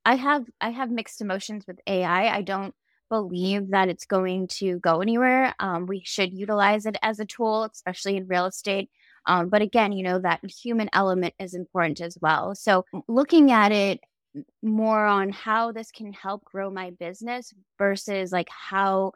I 0.04 0.14
have, 0.14 0.46
I 0.60 0.70
have 0.70 0.90
mixed 0.90 1.20
emotions 1.20 1.64
with 1.66 1.80
AI. 1.86 2.28
I 2.28 2.42
don't 2.42 2.74
believe 3.12 3.68
that 3.72 3.90
it's 3.90 4.06
going 4.06 4.48
to 4.48 4.78
go 4.78 5.02
anywhere. 5.02 5.54
Um, 5.60 5.84
we 5.84 6.00
should 6.02 6.32
utilize 6.32 6.86
it 6.86 6.96
as 7.02 7.20
a 7.20 7.26
tool, 7.26 7.64
especially 7.64 8.16
in 8.16 8.26
real 8.26 8.46
estate. 8.46 8.88
Um, 9.26 9.50
but 9.50 9.60
again, 9.60 9.92
you 9.92 10.02
know, 10.02 10.18
that 10.20 10.40
human 10.50 10.88
element 10.94 11.34
is 11.38 11.52
important 11.52 12.00
as 12.00 12.16
well. 12.22 12.54
So 12.54 12.86
looking 13.08 13.52
at 13.52 13.70
it 13.70 14.00
more 14.62 15.04
on 15.04 15.28
how 15.28 15.72
this 15.72 15.90
can 15.90 16.14
help 16.14 16.42
grow 16.42 16.70
my 16.70 16.88
business 16.92 17.52
versus 17.76 18.32
like 18.32 18.48
how 18.48 19.12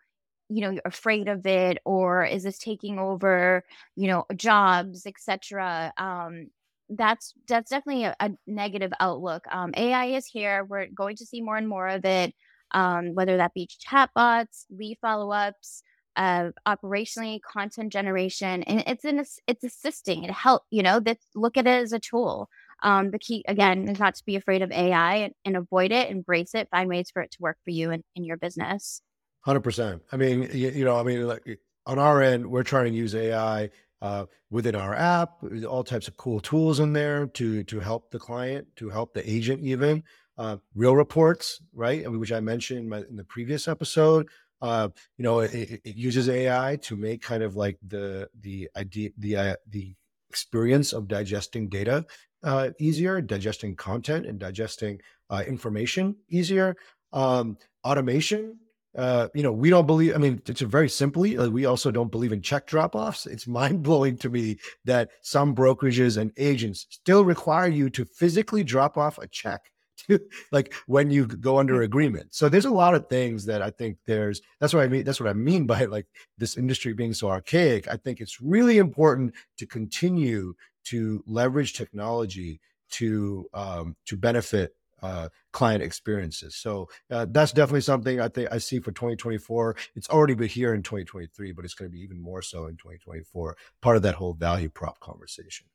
you 0.51 0.61
know 0.61 0.71
you're 0.71 0.83
afraid 0.85 1.27
of 1.27 1.47
it 1.47 1.79
or 1.87 2.23
is 2.23 2.43
this 2.43 2.59
taking 2.59 2.99
over 2.99 3.65
you 3.97 4.09
know 4.09 4.27
jobs 4.37 5.07
etc 5.07 5.91
um 5.97 6.49
that's 6.91 7.33
that's 7.49 7.71
definitely 7.71 8.05
a, 8.05 8.15
a 8.21 8.31
negative 8.47 8.93
outlook 9.01 9.45
um 9.51 9.73
ai 9.75 10.07
is 10.19 10.27
here 10.27 10.65
we're 10.65 10.87
going 10.87 11.17
to 11.17 11.25
see 11.27 11.41
more 11.41 11.57
and 11.57 11.67
more 11.67 11.89
of 11.89 12.05
it 12.05 12.35
um 12.73 13.15
whether 13.15 13.37
that 13.37 13.55
be 13.55 13.69
chatbots 13.87 14.65
lead 14.71 14.99
follow-ups 15.01 15.83
uh, 16.17 16.51
operationally 16.67 17.41
content 17.43 17.93
generation 17.93 18.63
and 18.65 18.83
it's 18.87 19.05
in 19.05 19.23
it's 19.47 19.65
assisting 19.65 20.25
it 20.25 20.31
help 20.31 20.63
you 20.71 20.83
know 20.83 20.99
that 20.99 21.19
look 21.35 21.57
at 21.57 21.67
it 21.67 21.83
as 21.83 21.93
a 21.93 22.01
tool. 22.01 22.49
Um, 22.83 23.11
the 23.11 23.19
key 23.19 23.43
again 23.49 23.89
is 23.89 23.99
not 23.99 24.17
to 24.17 24.25
be 24.27 24.37
afraid 24.37 24.61
of 24.61 24.71
ai 24.71 25.17
and, 25.17 25.35
and, 25.47 25.57
avoid 25.57 25.93
it 25.93 26.11
embrace 26.11 26.55
it 26.55 26.69
find 26.71 26.91
ways 26.91 27.11
for 27.11 27.23
it 27.23 27.31
to 27.33 27.39
work 27.41 27.57
for 27.65 27.71
you 27.71 27.91
and 27.91 28.03
in 28.15 28.25
your 28.25 28.37
business. 28.37 29.01
100% 29.47 30.01
i 30.13 30.17
mean 30.17 30.43
you, 30.53 30.71
you 30.71 30.85
know 30.85 30.99
i 30.99 31.03
mean 31.03 31.27
like, 31.27 31.61
on 31.87 31.99
our 31.99 32.21
end 32.21 32.47
we're 32.47 32.63
trying 32.63 32.91
to 32.91 32.99
use 32.99 33.15
ai 33.15 33.71
uh, 34.03 34.27
within 34.51 34.75
our 34.75 34.95
app 34.95 35.31
all 35.67 35.83
types 35.83 36.07
of 36.07 36.17
cool 36.17 36.41
tools 36.41 36.81
in 36.81 36.93
there 36.93 37.27
to 37.29 37.63
to 37.65 37.81
help 37.81 38.11
the 38.11 38.19
client 38.19 38.67
to 38.77 38.91
help 38.91 39.15
the 39.15 39.31
agent 39.31 39.61
even 39.63 40.03
uh, 40.39 40.57
real 40.75 40.97
reports 40.97 41.61
right 41.75 42.11
which 42.11 42.33
i 42.33 42.41
mentioned 42.41 42.81
in, 42.81 42.89
my, 42.89 42.99
in 42.99 43.17
the 43.17 43.25
previous 43.25 43.69
episode 43.69 44.29
uh, 44.63 44.89
you 45.19 45.23
know, 45.23 45.41
it, 45.41 45.81
it, 45.85 45.97
uses 45.97 46.29
AI 46.29 46.79
to 46.83 46.97
make 46.97 47.21
kind 47.21 47.43
of 47.43 47.57
like 47.57 47.79
the 47.87 48.29
the 48.41 48.69
idea 48.75 49.11
the 49.19 49.37
uh, 49.37 49.55
the 49.69 49.95
experience 50.31 50.93
of 50.93 51.09
digesting 51.09 51.69
data 51.69 52.05
uh, 52.43 52.71
easier, 52.79 53.21
digesting 53.21 53.77
content 53.77 54.27
and 54.27 54.39
digesting 54.39 55.01
uh, 55.31 55.43
information 55.47 56.17
easier. 56.29 56.77
Um, 57.13 57.59
automation. 57.85 58.59
Uh, 58.97 59.29
you 59.35 59.43
know, 59.43 59.53
we 59.53 59.69
don't 59.69 59.87
believe. 59.87 60.15
I 60.15 60.19
mean, 60.19 60.41
it's 60.47 60.63
very 60.63 60.89
simply. 60.89 61.37
We 61.37 61.67
also 61.67 61.91
don't 61.91 62.11
believe 62.11 62.33
in 62.33 62.41
check 62.41 62.67
drop-offs. 62.67 63.27
It's 63.27 63.47
mind 63.47 63.83
blowing 63.83 64.17
to 64.19 64.31
me 64.31 64.57
that 64.87 65.11
some 65.21 65.55
brokerages 65.55 66.17
and 66.17 66.33
agents 66.39 66.87
still 66.89 67.23
require 67.23 67.69
you 67.69 67.91
to 67.91 68.07
physically 68.07 68.65
drop 68.65 68.97
off 68.97 69.19
a 69.19 69.27
check 69.27 69.71
to 70.09 70.21
like 70.53 70.75
when 70.87 71.11
you 71.11 71.27
go 71.27 71.59
under 71.59 71.83
agreement. 71.83 72.35
So 72.35 72.49
there's 72.49 72.65
a 72.65 72.71
lot 72.71 72.95
of 72.95 73.09
things 73.09 73.45
that 73.47 73.63
I 73.63 73.71
think 73.71 73.99
there's 74.07 74.41
that's 74.61 74.75
what 74.75 74.83
I 74.83 74.89
mean 74.89 75.05
that's 75.05 75.21
what 75.21 75.29
I 75.29 75.35
mean 75.35 75.67
by 75.67 75.85
like 75.85 76.07
this 76.39 76.57
industry 76.57 76.93
being 76.93 77.15
so 77.15 77.29
archaic. 77.29 77.89
I 77.89 77.97
think 77.97 78.21
it's 78.21 78.41
really 78.41 78.79
important 78.79 79.35
to 79.59 79.67
continue 79.67 80.55
to 80.85 81.23
leverage 81.27 81.75
technology 81.75 82.61
to 82.91 83.49
um, 83.55 83.97
to 84.07 84.17
benefit 84.17 84.75
uh, 85.03 85.29
client 85.53 85.83
experiences. 85.83 86.57
So 86.57 86.89
uh, 87.11 87.27
that's 87.31 87.53
definitely 87.53 87.83
something 87.83 88.21
I 88.21 88.29
think 88.29 88.49
I 88.51 88.59
see 88.59 88.79
for 88.79 88.93
2024. 88.93 89.77
It's 89.95 90.09
already 90.09 90.35
been 90.35 90.49
here 90.49 90.75
in 90.75 90.83
2023, 90.83 91.53
but 91.53 91.65
it's 91.65 91.75
going 91.75 91.91
to 91.91 91.95
be 91.95 92.03
even 92.03 92.21
more 92.21 92.43
so 92.43 92.67
in 92.67 92.77
2024. 92.77 93.57
Part 93.83 93.97
of 93.97 94.03
that 94.03 94.15
whole 94.15 94.35
value 94.35 94.69
prop 94.69 94.99
conversation. 95.01 95.67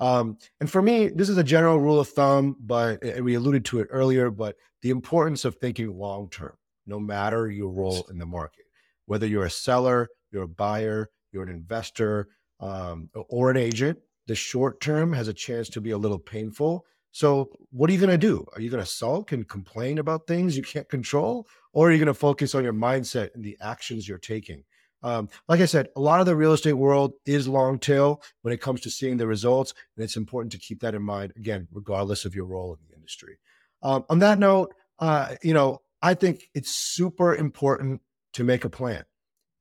Um, 0.00 0.38
and 0.60 0.70
for 0.70 0.80
me, 0.80 1.08
this 1.08 1.28
is 1.28 1.36
a 1.36 1.44
general 1.44 1.78
rule 1.78 2.00
of 2.00 2.08
thumb, 2.08 2.56
but 2.60 3.02
we 3.22 3.34
alluded 3.34 3.64
to 3.66 3.80
it 3.80 3.88
earlier, 3.90 4.30
but 4.30 4.56
the 4.82 4.90
importance 4.90 5.44
of 5.44 5.56
thinking 5.56 5.96
long 5.96 6.30
term, 6.30 6.56
no 6.86 6.98
matter 6.98 7.50
your 7.50 7.70
role 7.70 8.06
in 8.10 8.18
the 8.18 8.26
market. 8.26 8.64
Whether 9.06 9.26
you're 9.26 9.44
a 9.44 9.50
seller, 9.50 10.08
you're 10.32 10.44
a 10.44 10.48
buyer, 10.48 11.10
you're 11.32 11.42
an 11.42 11.50
investor, 11.50 12.28
um, 12.60 13.10
or 13.28 13.50
an 13.50 13.56
agent, 13.56 13.98
the 14.26 14.34
short 14.34 14.80
term 14.80 15.12
has 15.12 15.28
a 15.28 15.34
chance 15.34 15.68
to 15.70 15.80
be 15.80 15.90
a 15.90 15.98
little 15.98 16.18
painful. 16.18 16.84
So, 17.12 17.50
what 17.72 17.90
are 17.90 17.92
you 17.92 17.98
going 17.98 18.10
to 18.10 18.18
do? 18.18 18.46
Are 18.54 18.60
you 18.60 18.70
going 18.70 18.82
to 18.82 18.88
sulk 18.88 19.32
and 19.32 19.48
complain 19.48 19.98
about 19.98 20.26
things 20.26 20.56
you 20.56 20.62
can't 20.62 20.88
control? 20.88 21.48
Or 21.72 21.88
are 21.88 21.92
you 21.92 21.98
going 21.98 22.06
to 22.06 22.14
focus 22.14 22.54
on 22.54 22.62
your 22.62 22.72
mindset 22.72 23.34
and 23.34 23.42
the 23.42 23.56
actions 23.60 24.08
you're 24.08 24.18
taking? 24.18 24.62
Um, 25.02 25.28
like 25.48 25.60
I 25.60 25.66
said, 25.66 25.88
a 25.96 26.00
lot 26.00 26.20
of 26.20 26.26
the 26.26 26.36
real 26.36 26.52
estate 26.52 26.74
world 26.74 27.12
is 27.24 27.48
long 27.48 27.78
tail 27.78 28.22
when 28.42 28.52
it 28.52 28.60
comes 28.60 28.80
to 28.82 28.90
seeing 28.90 29.16
the 29.16 29.26
results. 29.26 29.72
And 29.96 30.04
it's 30.04 30.16
important 30.16 30.52
to 30.52 30.58
keep 30.58 30.80
that 30.80 30.94
in 30.94 31.02
mind, 31.02 31.32
again, 31.36 31.68
regardless 31.72 32.24
of 32.24 32.34
your 32.34 32.44
role 32.44 32.74
in 32.74 32.80
the 32.88 32.94
industry. 32.94 33.38
Um, 33.82 34.04
on 34.10 34.18
that 34.18 34.38
note, 34.38 34.74
uh, 34.98 35.36
you 35.42 35.54
know, 35.54 35.80
I 36.02 36.14
think 36.14 36.44
it's 36.54 36.70
super 36.70 37.34
important 37.34 38.02
to 38.34 38.44
make 38.44 38.64
a 38.64 38.70
plan. 38.70 39.04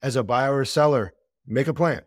As 0.02 0.16
a 0.16 0.24
buyer 0.24 0.58
or 0.58 0.66
seller, 0.66 1.14
make 1.46 1.68
a 1.68 1.74
plan. 1.74 2.02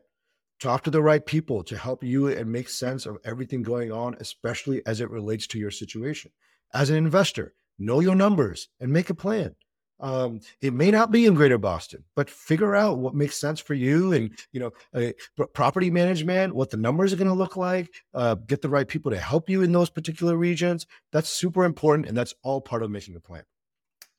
Talk 0.60 0.84
to 0.84 0.90
the 0.90 1.02
right 1.02 1.24
people 1.24 1.64
to 1.64 1.76
help 1.76 2.04
you 2.04 2.28
and 2.28 2.52
make 2.52 2.68
sense 2.68 3.04
of 3.04 3.18
everything 3.24 3.62
going 3.62 3.90
on, 3.90 4.16
especially 4.20 4.84
as 4.86 5.00
it 5.00 5.10
relates 5.10 5.46
to 5.48 5.58
your 5.58 5.70
situation. 5.70 6.30
As 6.72 6.88
an 6.88 6.96
investor, 6.96 7.54
know 7.78 8.00
your 8.00 8.14
numbers 8.14 8.68
and 8.78 8.92
make 8.92 9.10
a 9.10 9.14
plan. 9.14 9.56
Um, 10.02 10.40
it 10.60 10.74
may 10.74 10.90
not 10.90 11.12
be 11.12 11.26
in 11.26 11.34
Greater 11.34 11.58
Boston, 11.58 12.02
but 12.16 12.28
figure 12.28 12.74
out 12.74 12.98
what 12.98 13.14
makes 13.14 13.38
sense 13.38 13.60
for 13.60 13.74
you, 13.74 14.12
and 14.12 14.32
you 14.50 14.58
know, 14.58 14.72
uh, 14.94 15.46
property 15.54 15.90
management, 15.90 16.54
what 16.54 16.70
the 16.70 16.76
numbers 16.76 17.12
are 17.12 17.16
going 17.16 17.28
to 17.28 17.34
look 17.34 17.56
like. 17.56 17.88
Uh, 18.12 18.34
get 18.34 18.62
the 18.62 18.68
right 18.68 18.88
people 18.88 19.12
to 19.12 19.18
help 19.18 19.48
you 19.48 19.62
in 19.62 19.70
those 19.70 19.90
particular 19.90 20.36
regions. 20.36 20.86
That's 21.12 21.28
super 21.28 21.64
important, 21.64 22.08
and 22.08 22.16
that's 22.16 22.34
all 22.42 22.60
part 22.60 22.82
of 22.82 22.90
making 22.90 23.14
a 23.14 23.20
plan. 23.20 23.44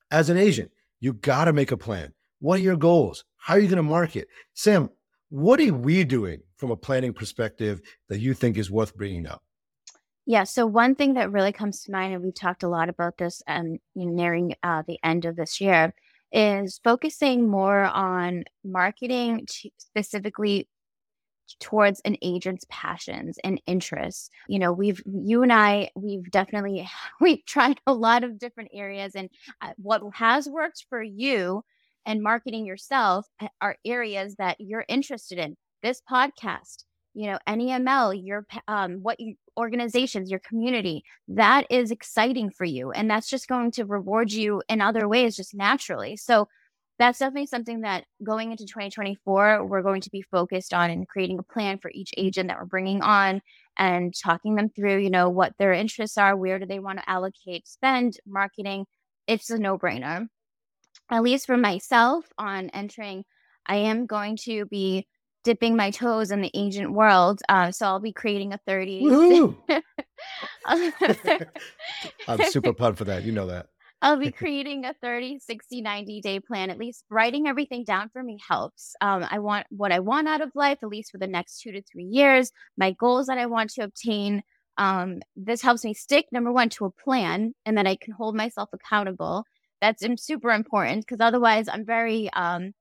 As 0.09 0.29
an 0.29 0.37
agent, 0.37 0.71
you 1.01 1.13
got 1.13 1.45
to 1.45 1.53
make 1.53 1.71
a 1.71 1.77
plan. 1.77 2.13
What 2.39 2.59
are 2.59 2.63
your 2.63 2.77
goals? 2.77 3.25
How 3.35 3.55
are 3.55 3.59
you 3.59 3.67
going 3.67 3.77
to 3.77 3.83
market? 3.83 4.29
Sam, 4.53 4.89
what 5.29 5.59
are 5.59 5.73
we 5.73 6.05
doing 6.05 6.41
from 6.55 6.71
a 6.71 6.77
planning 6.77 7.11
perspective 7.11 7.81
that 8.07 8.19
you 8.19 8.33
think 8.33 8.57
is 8.57 8.71
worth 8.71 8.95
bringing 8.95 9.27
up? 9.27 9.43
Yeah. 10.25 10.45
So 10.45 10.65
one 10.65 10.95
thing 10.95 11.15
that 11.15 11.31
really 11.31 11.51
comes 11.51 11.83
to 11.83 11.91
mind, 11.91 12.13
and 12.13 12.23
we've 12.23 12.33
talked 12.33 12.63
a 12.63 12.69
lot 12.69 12.89
about 12.89 13.17
this 13.17 13.41
um, 13.47 13.77
nearing 13.95 14.55
uh, 14.63 14.83
the 14.87 14.99
end 15.03 15.25
of 15.25 15.35
this 15.35 15.59
year, 15.59 15.93
is 16.31 16.79
focusing 16.83 17.47
more 17.47 17.83
on 17.83 18.43
marketing 18.63 19.45
specifically 19.77 20.67
towards 21.59 21.99
an 22.05 22.17
agent's 22.21 22.65
passions 22.69 23.37
and 23.43 23.61
interests. 23.67 24.29
You 24.47 24.59
know, 24.59 24.71
we've 24.71 25.01
you 25.05 25.43
and 25.43 25.53
I 25.53 25.89
we've 25.95 26.29
definitely 26.31 26.87
we've 27.21 27.45
tried 27.45 27.79
a 27.85 27.93
lot 27.93 28.23
of 28.23 28.39
different 28.39 28.71
areas 28.73 29.15
and 29.15 29.29
uh, 29.61 29.73
what 29.77 30.01
has 30.13 30.47
worked 30.47 30.85
for 30.89 31.03
you 31.03 31.63
and 32.05 32.23
marketing 32.23 32.65
yourself 32.65 33.27
uh, 33.41 33.47
are 33.61 33.77
areas 33.85 34.35
that 34.35 34.57
you're 34.59 34.85
interested 34.87 35.37
in. 35.37 35.55
This 35.81 36.01
podcast, 36.09 36.85
you 37.13 37.31
know, 37.31 37.37
NEML, 37.47 38.19
your 38.25 38.45
um, 38.67 38.99
what 39.01 39.19
you, 39.19 39.35
organizations, 39.57 40.29
your 40.29 40.39
community, 40.39 41.03
that 41.27 41.65
is 41.69 41.91
exciting 41.91 42.49
for 42.49 42.65
you, 42.65 42.91
and 42.91 43.09
that's 43.09 43.29
just 43.29 43.47
going 43.47 43.71
to 43.71 43.85
reward 43.85 44.31
you 44.31 44.61
in 44.69 44.81
other 44.81 45.07
ways, 45.07 45.35
just 45.35 45.53
naturally. 45.53 46.17
So 46.17 46.47
that's 46.99 47.19
definitely 47.19 47.47
something 47.47 47.81
that 47.81 48.05
going 48.23 48.51
into 48.51 48.65
2024 48.65 49.65
we're 49.65 49.81
going 49.81 50.01
to 50.01 50.09
be 50.09 50.21
focused 50.21 50.73
on 50.73 50.89
and 50.89 51.07
creating 51.07 51.39
a 51.39 51.43
plan 51.43 51.77
for 51.77 51.91
each 51.93 52.13
agent 52.17 52.49
that 52.49 52.57
we're 52.59 52.65
bringing 52.65 53.01
on 53.01 53.41
and 53.77 54.13
talking 54.23 54.55
them 54.55 54.69
through 54.69 54.97
you 54.97 55.09
know 55.09 55.29
what 55.29 55.53
their 55.57 55.73
interests 55.73 56.17
are 56.17 56.35
where 56.35 56.59
do 56.59 56.65
they 56.65 56.79
want 56.79 56.99
to 56.99 57.09
allocate 57.09 57.67
spend 57.67 58.17
marketing 58.25 58.85
it's 59.27 59.49
a 59.49 59.57
no-brainer 59.57 60.27
at 61.09 61.23
least 61.23 61.45
for 61.45 61.57
myself 61.57 62.25
on 62.37 62.69
entering 62.69 63.23
i 63.65 63.75
am 63.75 64.05
going 64.05 64.37
to 64.37 64.65
be 64.67 65.07
dipping 65.43 65.75
my 65.75 65.91
toes 65.91 66.31
in 66.31 66.41
the 66.41 66.51
ancient 66.53 66.91
world. 66.91 67.41
Uh, 67.49 67.71
so 67.71 67.85
I'll 67.85 67.99
be 67.99 68.13
creating 68.13 68.53
a 68.53 68.59
30. 68.65 69.55
I'm 72.27 72.43
super 72.49 72.73
pumped 72.73 72.97
for 72.97 73.05
that. 73.05 73.23
You 73.23 73.31
know 73.31 73.47
that. 73.47 73.67
I'll 74.01 74.17
be 74.17 74.31
creating 74.31 74.83
a 74.83 74.93
30, 75.01 75.39
60, 75.39 75.81
90 75.81 76.21
day 76.21 76.39
plan. 76.41 76.69
At 76.69 76.77
least 76.77 77.05
writing 77.09 77.47
everything 77.47 77.85
down 77.85 78.09
for 78.09 78.21
me 78.21 78.37
helps. 78.45 78.95
Um, 78.99 79.25
I 79.29 79.39
want 79.39 79.65
what 79.69 79.93
I 79.93 79.99
want 79.99 80.27
out 80.27 80.41
of 80.41 80.51
life, 80.55 80.79
at 80.83 80.89
least 80.89 81.11
for 81.11 81.17
the 81.17 81.27
next 81.27 81.61
two 81.61 81.71
to 81.71 81.81
three 81.81 82.03
years, 82.03 82.51
my 82.77 82.91
goals 82.91 83.27
that 83.27 83.37
I 83.37 83.45
want 83.45 83.69
to 83.71 83.83
obtain. 83.83 84.43
Um, 84.77 85.21
this 85.37 85.61
helps 85.61 85.85
me 85.85 85.93
stick, 85.93 86.25
number 86.31 86.51
one, 86.51 86.67
to 86.69 86.85
a 86.85 86.91
plan 86.91 87.53
and 87.65 87.77
that 87.77 87.87
I 87.87 87.95
can 87.95 88.13
hold 88.13 88.35
myself 88.35 88.69
accountable. 88.73 89.45
That's 89.79 90.03
super 90.17 90.51
important 90.51 91.05
because 91.05 91.21
otherwise 91.21 91.69
I'm 91.69 91.85
very 91.85 92.29
um, 92.33 92.73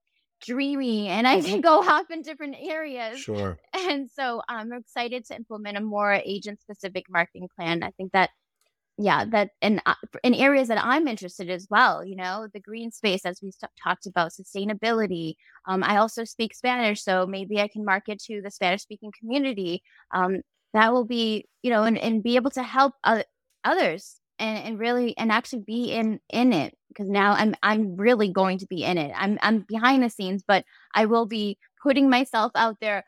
dreamy 0.45 1.07
and 1.07 1.27
I 1.27 1.41
can 1.41 1.61
go 1.61 1.81
off 1.81 2.11
in 2.11 2.21
different 2.21 2.55
areas. 2.59 3.19
Sure. 3.19 3.57
And 3.73 4.09
so 4.09 4.41
I'm 4.47 4.73
excited 4.73 5.25
to 5.25 5.35
implement 5.35 5.77
a 5.77 5.81
more 5.81 6.13
agent 6.13 6.61
specific 6.61 7.05
marketing 7.09 7.47
plan. 7.55 7.83
I 7.83 7.91
think 7.91 8.11
that, 8.11 8.29
yeah, 8.97 9.25
that 9.25 9.51
in, 9.61 9.81
uh, 9.85 9.95
in 10.23 10.33
areas 10.33 10.67
that 10.67 10.83
I'm 10.83 11.07
interested 11.07 11.49
as 11.49 11.67
well, 11.69 12.05
you 12.05 12.15
know, 12.15 12.47
the 12.53 12.59
green 12.59 12.91
space, 12.91 13.25
as 13.25 13.39
we 13.41 13.51
st- 13.51 13.71
talked 13.81 14.05
about, 14.05 14.31
sustainability. 14.31 15.35
Um, 15.67 15.83
I 15.83 15.97
also 15.97 16.23
speak 16.23 16.53
Spanish, 16.53 17.03
so 17.03 17.25
maybe 17.25 17.59
I 17.59 17.67
can 17.67 17.85
market 17.85 18.19
to 18.25 18.41
the 18.41 18.51
Spanish 18.51 18.81
speaking 18.81 19.11
community. 19.19 19.81
Um, 20.13 20.41
that 20.73 20.91
will 20.91 21.05
be, 21.05 21.45
you 21.61 21.69
know, 21.69 21.83
and, 21.83 21.97
and 21.97 22.21
be 22.21 22.35
able 22.35 22.51
to 22.51 22.63
help 22.63 22.93
uh, 23.03 23.23
others 23.63 24.19
and, 24.39 24.57
and 24.65 24.79
really 24.79 25.17
and 25.17 25.31
actually 25.31 25.63
be 25.65 25.91
in 25.91 26.19
in 26.29 26.53
it 26.53 26.75
because 26.89 27.09
now 27.09 27.33
I'm 27.33 27.55
I'm 27.63 27.95
really 27.95 28.29
going 28.29 28.59
to 28.59 28.67
be 28.67 28.83
in 28.83 28.97
it. 28.97 29.11
I'm 29.15 29.37
I'm 29.41 29.61
behind 29.61 30.03
the 30.03 30.09
scenes, 30.09 30.43
but 30.47 30.65
I 30.93 31.05
will 31.05 31.25
be 31.25 31.57
putting 31.81 32.09
myself 32.09 32.51
out 32.55 32.77
there 32.79 33.03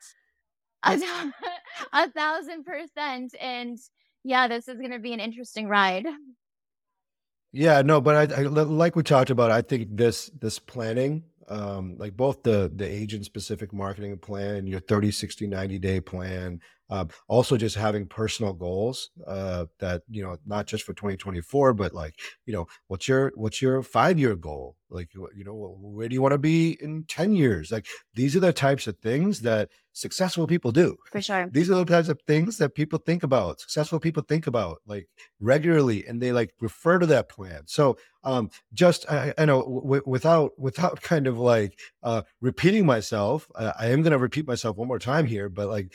a, 0.83 0.99
a 1.93 2.09
thousand 2.09 2.65
percent. 2.65 3.35
And 3.39 3.77
yeah, 4.23 4.47
this 4.47 4.67
is 4.67 4.77
going 4.77 4.91
to 4.91 4.99
be 4.99 5.13
an 5.13 5.19
interesting 5.19 5.67
ride. 5.67 6.05
Yeah, 7.51 7.81
no, 7.83 8.01
but 8.01 8.31
I, 8.31 8.41
I 8.41 8.41
like 8.43 8.95
we 8.95 9.03
talked 9.03 9.29
about. 9.29 9.51
I 9.51 9.61
think 9.61 9.95
this 9.95 10.29
this 10.39 10.59
planning 10.59 11.23
um, 11.47 11.95
like 11.97 12.15
both 12.15 12.43
the 12.43 12.71
the 12.75 12.85
agent 12.85 13.25
specific 13.25 13.73
marketing 13.73 14.17
plan 14.17 14.67
your 14.67 14.79
30 14.79 15.11
60 15.11 15.47
90 15.47 15.79
day 15.79 15.99
plan 15.99 16.59
uh, 16.89 17.05
also 17.27 17.57
just 17.57 17.75
having 17.75 18.05
personal 18.05 18.53
goals 18.53 19.09
uh, 19.25 19.65
that 19.79 20.03
you 20.09 20.23
know 20.23 20.37
not 20.45 20.67
just 20.67 20.83
for 20.83 20.93
2024 20.93 21.73
but 21.73 21.93
like 21.93 22.15
you 22.45 22.53
know 22.53 22.67
what's 22.87 23.07
your 23.07 23.31
what's 23.35 23.61
your 23.61 23.81
five 23.81 24.19
year 24.19 24.35
goal? 24.35 24.75
Like 24.89 25.13
you 25.13 25.43
know 25.43 25.77
where 25.81 26.07
do 26.07 26.13
you 26.13 26.21
want 26.21 26.33
to 26.33 26.37
be 26.37 26.77
in 26.81 27.05
10 27.07 27.33
years? 27.33 27.71
Like 27.71 27.87
these 28.13 28.35
are 28.35 28.39
the 28.39 28.53
types 28.53 28.87
of 28.87 28.97
things 28.99 29.41
that 29.41 29.69
successful 29.93 30.45
people 30.45 30.71
do. 30.71 30.95
For 31.11 31.21
sure. 31.21 31.49
These 31.51 31.71
are 31.71 31.75
the 31.75 31.85
types 31.85 32.09
of 32.09 32.19
things 32.27 32.57
that 32.59 32.75
people 32.75 32.99
think 32.99 33.23
about 33.23 33.61
successful 33.61 33.99
people 33.99 34.23
think 34.23 34.45
about 34.45 34.81
like 34.85 35.07
regularly 35.39 36.05
and 36.05 36.21
they 36.21 36.31
like 36.31 36.53
refer 36.61 36.99
to 36.99 37.05
that 37.07 37.29
plan. 37.29 37.63
So 37.65 37.97
um 38.25 38.49
just 38.73 39.09
i, 39.09 39.33
I 39.37 39.45
know 39.45 39.61
w- 39.61 40.01
without 40.05 40.57
without 40.57 41.01
kind 41.11 41.27
of 41.27 41.37
like 41.37 41.79
uh 42.03 42.23
repeating 42.41 42.85
myself 42.85 43.47
uh, 43.55 43.71
i 43.79 43.87
am 43.87 44.01
going 44.01 44.11
to 44.11 44.17
repeat 44.17 44.47
myself 44.47 44.75
one 44.75 44.87
more 44.87 44.99
time 44.99 45.27
here 45.27 45.47
but 45.47 45.69
like 45.69 45.93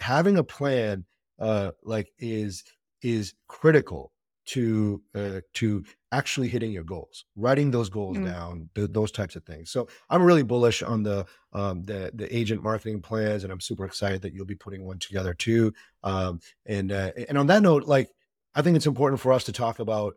having 0.00 0.38
a 0.38 0.44
plan 0.44 1.04
uh 1.38 1.72
like 1.82 2.12
is 2.18 2.64
is 3.02 3.34
critical 3.48 4.12
to 4.46 5.02
uh, 5.14 5.40
to 5.54 5.84
actually 6.12 6.48
hitting 6.48 6.72
your 6.72 6.84
goals, 6.84 7.24
writing 7.36 7.70
those 7.70 7.88
goals 7.88 8.16
mm. 8.16 8.26
down, 8.26 8.68
th- 8.74 8.90
those 8.92 9.10
types 9.10 9.36
of 9.36 9.44
things. 9.44 9.70
So 9.70 9.88
I'm 10.10 10.22
really 10.22 10.42
bullish 10.42 10.82
on 10.82 11.02
the 11.02 11.26
um, 11.52 11.82
the 11.84 12.10
the 12.14 12.34
agent 12.36 12.62
marketing 12.62 13.00
plans, 13.00 13.44
and 13.44 13.52
I'm 13.52 13.60
super 13.60 13.84
excited 13.84 14.22
that 14.22 14.34
you'll 14.34 14.44
be 14.44 14.54
putting 14.54 14.84
one 14.84 14.98
together 14.98 15.34
too. 15.34 15.72
Um, 16.02 16.40
and 16.66 16.92
uh, 16.92 17.12
and 17.28 17.38
on 17.38 17.46
that 17.48 17.62
note, 17.62 17.84
like 17.84 18.10
I 18.54 18.62
think 18.62 18.76
it's 18.76 18.86
important 18.86 19.20
for 19.20 19.32
us 19.32 19.44
to 19.44 19.52
talk 19.52 19.78
about 19.78 20.14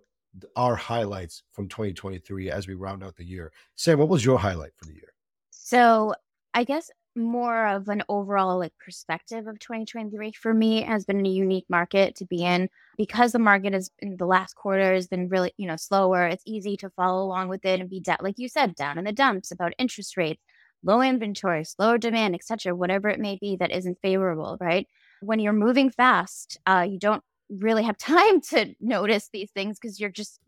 our 0.55 0.75
highlights 0.75 1.43
from 1.53 1.67
2023 1.67 2.51
as 2.51 2.67
we 2.67 2.75
round 2.75 3.03
out 3.03 3.15
the 3.15 3.25
year. 3.25 3.51
Sam, 3.75 3.97
what 3.97 4.09
was 4.09 4.23
your 4.23 4.37
highlight 4.37 4.71
for 4.75 4.85
the 4.85 4.93
year? 4.93 5.13
So 5.51 6.13
I 6.53 6.63
guess 6.63 6.91
more 7.17 7.67
of 7.67 7.89
an 7.89 8.03
overall 8.07 8.59
like 8.59 8.73
perspective 8.83 9.47
of 9.47 9.59
2023 9.59 10.31
for 10.33 10.53
me 10.53 10.83
has 10.83 11.05
been 11.05 11.25
a 11.25 11.29
unique 11.29 11.65
market 11.69 12.15
to 12.15 12.25
be 12.25 12.43
in. 12.43 12.69
Because 12.97 13.31
the 13.31 13.39
market 13.39 13.73
is 13.73 13.91
in 13.99 14.17
the 14.17 14.25
last 14.25 14.55
quarter 14.55 14.93
has 14.93 15.07
been 15.07 15.29
really 15.29 15.53
you 15.57 15.67
know 15.67 15.75
slower 15.75 16.27
it's 16.27 16.43
easy 16.45 16.77
to 16.77 16.89
follow 16.91 17.23
along 17.23 17.49
with 17.49 17.65
it 17.65 17.79
and 17.79 17.89
be 17.89 17.99
da- 17.99 18.17
like 18.21 18.35
you 18.37 18.47
said 18.47 18.75
down 18.75 18.97
in 18.97 19.05
the 19.05 19.11
dumps 19.11 19.51
about 19.51 19.73
interest 19.77 20.17
rates 20.17 20.41
low 20.83 21.01
inventory 21.01 21.63
slower 21.63 21.97
demand 21.97 22.35
etc 22.35 22.75
whatever 22.75 23.09
it 23.09 23.19
may 23.19 23.37
be 23.39 23.55
that 23.55 23.71
isn't 23.71 23.97
favorable 24.01 24.57
right? 24.59 24.87
When 25.21 25.39
you're 25.39 25.53
moving 25.53 25.89
fast 25.89 26.57
uh, 26.65 26.85
you 26.89 26.99
don't 26.99 27.23
really 27.49 27.83
have 27.83 27.97
time 27.99 28.41
to 28.41 28.73
notice 28.79 29.29
these 29.31 29.51
things 29.51 29.79
because 29.79 29.99
you're 29.99 30.09
just 30.09 30.39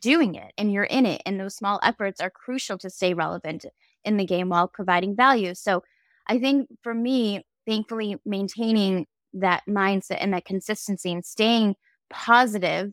doing 0.00 0.34
it 0.34 0.52
and 0.56 0.72
you're 0.72 0.84
in 0.84 1.06
it 1.06 1.22
and 1.26 1.40
those 1.40 1.56
small 1.56 1.80
efforts 1.82 2.20
are 2.20 2.30
crucial 2.30 2.78
to 2.78 2.90
stay 2.90 3.14
relevant 3.14 3.64
in 4.04 4.16
the 4.16 4.24
game 4.24 4.48
while 4.48 4.68
providing 4.68 5.16
value. 5.16 5.54
So 5.54 5.82
I 6.28 6.38
think 6.38 6.68
for 6.82 6.94
me, 6.94 7.42
thankfully, 7.66 8.16
maintaining 8.24 9.06
that 9.34 9.62
mindset 9.68 10.18
and 10.20 10.32
that 10.32 10.44
consistency 10.44 11.12
and 11.12 11.24
staying 11.24 11.74
positive 12.10 12.92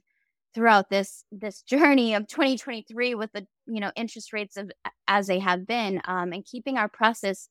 throughout 0.54 0.90
this 0.90 1.24
this 1.32 1.62
journey 1.70 2.14
of 2.14 2.28
2023 2.28 3.16
with 3.16 3.32
the 3.34 3.46
you 3.68 3.80
know 3.80 3.92
interest 3.96 4.34
rates 4.34 4.58
of 4.58 4.72
as 5.08 5.28
they 5.28 5.40
have 5.40 5.66
been 5.68 6.02
um, 6.06 6.34
and 6.34 6.46
keeping 6.46 6.78
our 6.78 6.90
process 6.90 7.48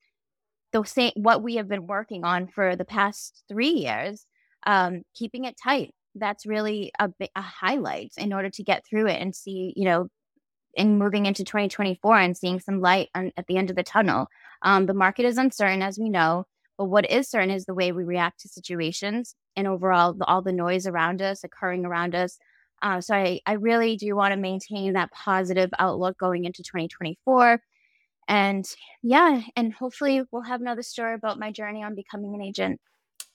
the 0.72 0.84
same 0.84 1.12
what 1.16 1.42
we 1.42 1.56
have 1.56 1.68
been 1.68 1.86
working 1.86 2.24
on 2.24 2.46
for 2.48 2.76
the 2.76 2.84
past 2.84 3.44
three 3.48 3.70
years 3.70 4.26
um, 4.66 5.02
keeping 5.14 5.44
it 5.44 5.56
tight. 5.62 5.94
That's 6.14 6.46
really 6.46 6.92
a, 6.98 7.10
a 7.34 7.40
highlight 7.40 8.12
in 8.16 8.32
order 8.32 8.50
to 8.50 8.62
get 8.62 8.84
through 8.88 9.08
it 9.08 9.20
and 9.20 9.34
see 9.34 9.72
you 9.76 9.84
know 9.84 10.08
in 10.76 10.98
moving 10.98 11.26
into 11.26 11.44
2024 11.44 12.18
and 12.18 12.36
seeing 12.36 12.60
some 12.60 12.80
light 12.80 13.08
on, 13.14 13.32
at 13.36 13.46
the 13.46 13.56
end 13.56 13.70
of 13.70 13.76
the 13.76 13.82
tunnel 13.82 14.26
um, 14.62 14.86
the 14.86 14.94
market 14.94 15.24
is 15.24 15.38
uncertain 15.38 15.82
as 15.82 15.98
we 15.98 16.08
know 16.08 16.44
but 16.76 16.86
what 16.86 17.08
is 17.10 17.28
certain 17.28 17.50
is 17.50 17.66
the 17.66 17.74
way 17.74 17.92
we 17.92 18.02
react 18.02 18.40
to 18.40 18.48
situations 18.48 19.34
and 19.56 19.66
overall 19.66 20.12
the, 20.12 20.24
all 20.24 20.42
the 20.42 20.52
noise 20.52 20.86
around 20.86 21.22
us 21.22 21.44
occurring 21.44 21.84
around 21.84 22.14
us 22.14 22.38
uh, 22.84 23.00
so 23.00 23.14
I, 23.14 23.40
I 23.46 23.54
really 23.54 23.96
do 23.96 24.14
want 24.14 24.32
to 24.32 24.36
maintain 24.36 24.92
that 24.92 25.10
positive 25.10 25.70
outlook 25.78 26.18
going 26.18 26.44
into 26.44 26.62
2024. 26.62 27.60
And 28.28 28.66
yeah, 29.02 29.40
and 29.56 29.72
hopefully 29.72 30.22
we'll 30.30 30.42
have 30.42 30.60
another 30.60 30.82
story 30.82 31.14
about 31.14 31.38
my 31.38 31.50
journey 31.50 31.82
on 31.82 31.94
becoming 31.94 32.34
an 32.34 32.42
agent. 32.42 32.80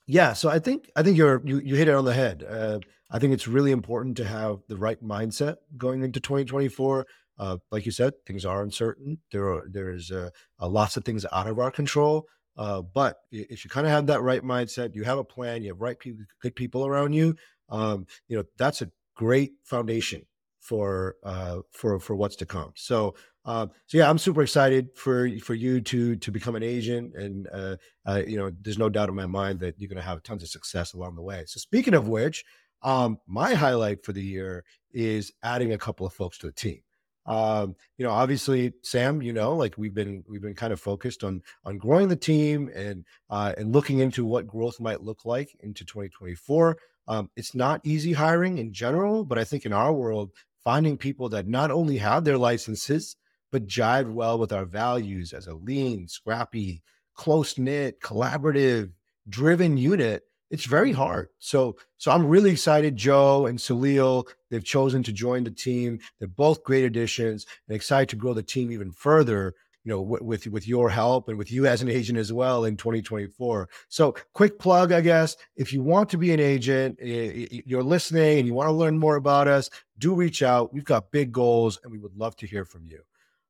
Yeah, 0.06 0.34
so 0.34 0.50
I 0.50 0.60
think 0.60 0.90
I 0.96 1.04
think 1.04 1.18
you're 1.18 1.42
you, 1.46 1.60
you 1.60 1.76
hit 1.76 1.88
it 1.88 1.94
on 1.94 2.06
the 2.06 2.14
head. 2.14 2.44
Uh, 2.48 2.80
I 3.12 3.20
think 3.20 3.34
it's 3.34 3.48
really 3.48 3.72
important 3.72 4.18
to 4.18 4.26
have 4.26 4.60
the 4.68 4.78
right 4.78 5.04
mindset 5.04 5.58
going 5.78 6.04
into 6.04 6.20
2024. 6.20 7.06
Uh, 7.40 7.58
like 7.72 7.86
you 7.86 7.92
said, 7.92 8.14
things 8.28 8.46
are 8.46 8.62
uncertain. 8.62 9.18
There 9.32 9.48
are 9.52 9.64
there's 9.70 10.12
uh, 10.12 10.30
lots 10.62 10.98
of 10.98 11.06
things 11.06 11.26
out 11.32 11.48
of 11.48 11.58
our 11.58 11.72
control. 11.72 12.28
Uh, 12.58 12.82
but 12.82 13.20
if 13.32 13.64
you 13.64 13.70
kind 13.70 13.88
of 13.88 13.92
have 13.92 14.08
that 14.08 14.22
right 14.22 14.44
mindset, 14.44 14.94
you 14.94 15.06
have 15.06 15.18
a 15.18 15.24
plan, 15.24 15.64
you 15.64 15.70
have 15.70 15.80
right 15.80 15.98
people, 15.98 16.26
good 16.42 16.56
people 16.56 16.86
around 16.86 17.14
you. 17.14 17.36
Um, 17.70 18.06
you 18.28 18.36
know 18.38 18.44
that's 18.58 18.82
a 18.82 18.92
great 19.16 19.54
foundation 19.64 20.26
for 20.60 21.16
uh, 21.24 21.60
for 21.72 22.00
for 22.00 22.16
what's 22.16 22.36
to 22.38 22.46
come. 22.46 22.74
So 22.76 23.16
uh, 23.46 23.68
so 23.88 23.98
yeah, 23.98 24.10
I'm 24.10 24.18
super 24.18 24.44
excited 24.44 24.90
for 24.96 25.30
for 25.40 25.54
you 25.54 25.82
to 25.82 26.16
to 26.18 26.32
become 26.32 26.56
an 26.56 26.64
agent, 26.64 27.16
and 27.16 27.48
uh, 27.54 27.78
uh, 28.06 28.22
you 28.28 28.38
know, 28.38 28.52
there's 28.62 28.78
no 28.78 28.90
doubt 28.90 29.10
in 29.10 29.16
my 29.16 29.26
mind 29.26 29.60
that 29.62 29.80
you're 29.80 29.90
going 29.90 29.98
to 29.98 30.04
have 30.04 30.22
tons 30.24 30.44
of 30.44 30.50
success 30.50 30.94
along 30.94 31.16
the 31.16 31.22
way. 31.22 31.44
So 31.48 31.60
speaking 31.60 31.94
of 31.94 32.08
which, 32.08 32.44
um, 32.84 33.18
my 33.28 33.54
highlight 33.56 34.04
for 34.04 34.14
the 34.14 34.22
year 34.22 34.64
is 34.92 35.32
adding 35.42 35.74
a 35.74 35.78
couple 35.78 36.06
of 36.06 36.14
folks 36.14 36.38
to 36.40 36.48
the 36.48 36.52
team. 36.54 36.82
Um, 37.30 37.76
you 38.00 38.06
know, 38.06 38.12
obviously, 38.12 38.74
Sam, 38.82 39.22
you 39.22 39.32
know, 39.32 39.56
like 39.56 39.78
we've 39.78 39.94
been 39.94 40.24
we've 40.28 40.42
been 40.42 40.56
kind 40.56 40.74
of 40.74 40.82
focused 40.82 41.24
on 41.24 41.44
on 41.64 41.78
growing 41.78 42.10
the 42.10 42.16
team 42.16 42.72
and 42.74 43.06
uh, 43.30 43.54
and 43.56 43.72
looking 43.72 44.00
into 44.00 44.26
what 44.26 44.48
growth 44.48 44.80
might 44.80 45.04
look 45.04 45.26
like 45.26 45.56
into 45.60 45.86
2024. 45.86 46.78
Um, 47.08 47.30
it's 47.36 47.54
not 47.54 47.82
easy 47.84 48.14
hiring 48.14 48.58
in 48.58 48.74
general, 48.74 49.24
but 49.24 49.38
I 49.38 49.44
think 49.44 49.66
in 49.66 49.74
our 49.74 49.94
world, 49.94 50.32
finding 50.64 50.98
people 50.98 51.30
that 51.30 51.48
not 51.48 51.70
only 51.70 51.98
have 51.98 52.24
their 52.24 52.38
licenses, 52.38 53.16
but 53.52 53.68
jive 53.68 54.12
well 54.12 54.40
with 54.40 54.52
our 54.52 54.66
values 54.66 55.32
as 55.32 55.46
a 55.46 55.54
lean, 55.54 56.08
scrappy, 56.08 56.82
close 57.14 57.60
knit, 57.60 58.02
collaborative, 58.02 58.92
driven 59.28 59.78
unit, 59.78 60.24
it's 60.50 60.66
very 60.66 60.92
hard. 60.92 61.30
So, 61.40 61.78
so 61.98 62.12
I'm 62.12 62.26
really 62.26 62.52
excited. 62.52 62.96
Joe 62.96 63.46
and 63.46 63.60
Salil, 63.60 64.28
they've 64.50 64.64
chosen 64.64 65.04
to 65.04 65.12
join 65.12 65.44
the 65.44 65.52
team. 65.52 66.00
They're 66.18 66.28
both 66.28 66.64
great 66.64 66.86
additions, 66.86 67.46
and 67.68 67.76
excited 67.76 68.10
to 68.10 68.16
grow 68.16 68.34
the 68.34 68.44
team 68.44 68.72
even 68.72 68.92
further 68.92 69.54
you 69.84 69.92
know, 69.96 70.02
with 70.02 70.46
with 70.48 70.68
your 70.68 70.90
help 70.90 71.30
and 71.30 71.38
with 71.38 71.52
you 71.52 71.66
as 71.66 71.82
an 71.82 71.90
agent 71.90 72.20
as 72.20 72.34
well 72.34 72.66
in 72.66 72.76
2024. 72.76 73.70
So, 73.88 74.14
quick 74.34 74.60
plug, 74.60 74.92
I 74.92 75.02
guess, 75.02 75.38
if 75.56 75.72
you 75.72 75.82
want 75.82 76.10
to 76.10 76.18
be 76.18 76.34
an 76.34 76.40
agent, 76.40 77.00
you're 77.02 77.84
listening 77.84 78.40
and 78.40 78.48
you 78.48 78.54
want 78.54 78.68
to 78.68 78.74
learn 78.74 79.00
more 79.00 79.16
about 79.16 79.48
us, 79.48 79.70
do 79.98 80.14
reach 80.14 80.44
out. 80.44 80.74
We've 80.74 80.84
got 80.84 81.12
big 81.12 81.32
goals, 81.32 81.80
and 81.84 81.92
we 81.92 81.98
would 81.98 82.16
love 82.16 82.36
to 82.38 82.48
hear 82.48 82.66
from 82.66 82.86
you. 82.86 83.02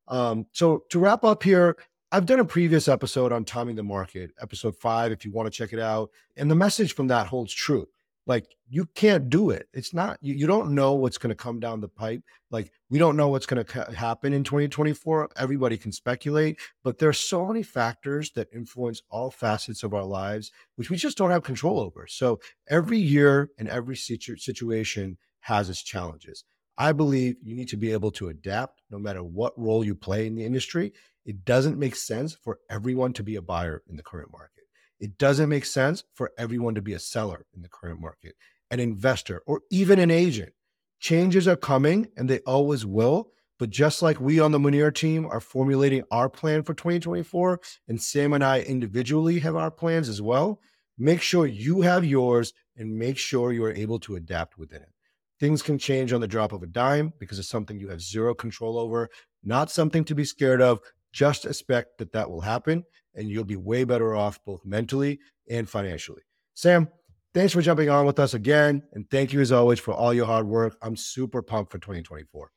Um, 0.07 0.45
so, 0.51 0.83
to 0.91 0.99
wrap 0.99 1.23
up 1.23 1.41
here, 1.41 1.77
I've 2.11 2.25
done 2.25 2.39
a 2.39 2.45
previous 2.45 2.87
episode 2.87 3.31
on 3.31 3.45
timing 3.45 3.75
the 3.75 3.83
market, 3.83 4.31
episode 4.41 4.75
five, 4.75 5.11
if 5.11 5.23
you 5.23 5.31
want 5.31 5.45
to 5.45 5.55
check 5.55 5.73
it 5.73 5.79
out, 5.79 6.09
and 6.37 6.49
the 6.49 6.55
message 6.55 6.95
from 6.95 7.07
that 7.07 7.27
holds 7.27 7.53
true. 7.53 7.87
Like 8.25 8.47
you 8.67 8.85
can't 8.95 9.29
do 9.29 9.51
it. 9.51 9.67
It's 9.73 9.93
not 9.93 10.17
you, 10.19 10.33
you 10.33 10.47
don't 10.47 10.73
know 10.73 10.93
what's 10.93 11.19
going 11.19 11.29
to 11.29 11.35
come 11.35 11.59
down 11.59 11.81
the 11.81 11.87
pipe. 11.87 12.23
Like 12.49 12.71
we 12.89 12.97
don't 12.97 13.15
know 13.15 13.27
what's 13.27 13.45
going 13.45 13.63
to 13.63 13.71
ca- 13.71 13.91
happen 13.91 14.33
in 14.33 14.43
2024 14.43 15.29
everybody 15.35 15.77
can 15.77 15.91
speculate 15.91 16.59
but 16.83 16.97
there's 16.97 17.19
so 17.19 17.45
many 17.45 17.63
factors 17.63 18.31
that 18.31 18.47
influence 18.53 19.01
all 19.09 19.31
facets 19.31 19.83
of 19.83 19.93
our 19.93 20.03
lives 20.03 20.51
which 20.75 20.89
we 20.89 20.97
just 20.97 21.17
don't 21.17 21.31
have 21.31 21.43
control 21.43 21.79
over. 21.79 22.07
So 22.07 22.39
every 22.67 22.99
year 22.99 23.49
and 23.57 23.67
every 23.67 23.95
situ- 23.95 24.37
situation 24.37 25.17
has 25.41 25.69
its 25.69 25.81
challenges 25.81 26.43
i 26.79 26.91
believe 26.91 27.35
you 27.43 27.55
need 27.55 27.69
to 27.69 27.77
be 27.77 27.91
able 27.91 28.09
to 28.09 28.29
adapt 28.29 28.81
no 28.89 28.97
matter 28.97 29.23
what 29.23 29.53
role 29.59 29.83
you 29.83 29.93
play 29.93 30.25
in 30.25 30.35
the 30.35 30.45
industry 30.45 30.91
it 31.25 31.45
doesn't 31.45 31.77
make 31.77 31.95
sense 31.95 32.33
for 32.33 32.57
everyone 32.71 33.13
to 33.13 33.21
be 33.21 33.35
a 33.35 33.41
buyer 33.41 33.83
in 33.87 33.95
the 33.95 34.03
current 34.03 34.31
market 34.31 34.59
it 34.99 35.17
doesn't 35.17 35.49
make 35.49 35.65
sense 35.65 36.03
for 36.13 36.31
everyone 36.37 36.75
to 36.75 36.81
be 36.81 36.93
a 36.93 36.99
seller 36.99 37.45
in 37.55 37.61
the 37.61 37.69
current 37.69 38.01
market, 38.01 38.35
an 38.69 38.79
investor, 38.79 39.41
or 39.45 39.61
even 39.71 39.97
an 39.97 40.11
agent. 40.11 40.51
Changes 40.99 41.47
are 41.47 41.55
coming 41.55 42.09
and 42.17 42.29
they 42.29 42.39
always 42.39 42.85
will. 42.85 43.31
But 43.57 43.69
just 43.69 44.01
like 44.01 44.21
we 44.21 44.39
on 44.39 44.51
the 44.51 44.59
Munir 44.59 44.93
team 44.93 45.25
are 45.25 45.41
formulating 45.41 46.03
our 46.11 46.29
plan 46.29 46.63
for 46.63 46.73
2024, 46.73 47.59
and 47.89 48.01
Sam 48.01 48.31
and 48.33 48.43
I 48.43 48.61
individually 48.61 49.39
have 49.39 49.55
our 49.55 49.71
plans 49.71 50.07
as 50.07 50.21
well, 50.21 50.61
make 50.97 51.21
sure 51.21 51.45
you 51.45 51.81
have 51.81 52.05
yours 52.05 52.53
and 52.77 52.97
make 52.97 53.17
sure 53.17 53.51
you 53.51 53.65
are 53.65 53.73
able 53.73 53.99
to 53.99 54.15
adapt 54.15 54.57
within 54.57 54.81
it. 54.81 54.93
Things 55.39 55.61
can 55.61 55.77
change 55.77 56.11
on 56.11 56.21
the 56.21 56.27
drop 56.27 56.51
of 56.51 56.63
a 56.63 56.67
dime 56.67 57.13
because 57.17 57.39
it's 57.39 57.47
something 57.47 57.79
you 57.79 57.89
have 57.89 58.01
zero 58.01 58.33
control 58.33 58.77
over, 58.77 59.09
not 59.43 59.71
something 59.71 60.03
to 60.05 60.15
be 60.15 60.25
scared 60.25 60.61
of. 60.61 60.79
Just 61.11 61.45
expect 61.45 61.97
that 61.97 62.11
that 62.11 62.29
will 62.29 62.41
happen 62.41 62.83
and 63.15 63.29
you'll 63.29 63.43
be 63.43 63.55
way 63.55 63.83
better 63.83 64.15
off 64.15 64.43
both 64.45 64.65
mentally 64.65 65.19
and 65.49 65.67
financially. 65.67 66.21
Sam, 66.53 66.89
thanks 67.33 67.53
for 67.53 67.61
jumping 67.61 67.89
on 67.89 68.05
with 68.05 68.19
us 68.19 68.33
again. 68.33 68.83
And 68.93 69.09
thank 69.09 69.33
you 69.33 69.39
as 69.41 69.51
always 69.51 69.79
for 69.79 69.93
all 69.93 70.13
your 70.13 70.25
hard 70.25 70.45
work. 70.45 70.77
I'm 70.81 70.95
super 70.95 71.41
pumped 71.41 71.71
for 71.71 71.79
2024. 71.79 72.51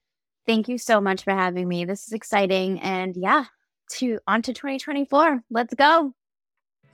Thank 0.45 0.69
you 0.69 0.77
so 0.77 1.01
much 1.01 1.23
for 1.23 1.33
having 1.33 1.69
me. 1.69 1.85
This 1.85 2.07
is 2.07 2.13
exciting. 2.13 2.81
And 2.81 3.17
yeah, 3.17 3.45
to 3.93 4.19
on 4.27 4.43
to 4.43 4.53
2024. 4.53 5.45
Let's 5.51 5.75
go. 5.75 6.15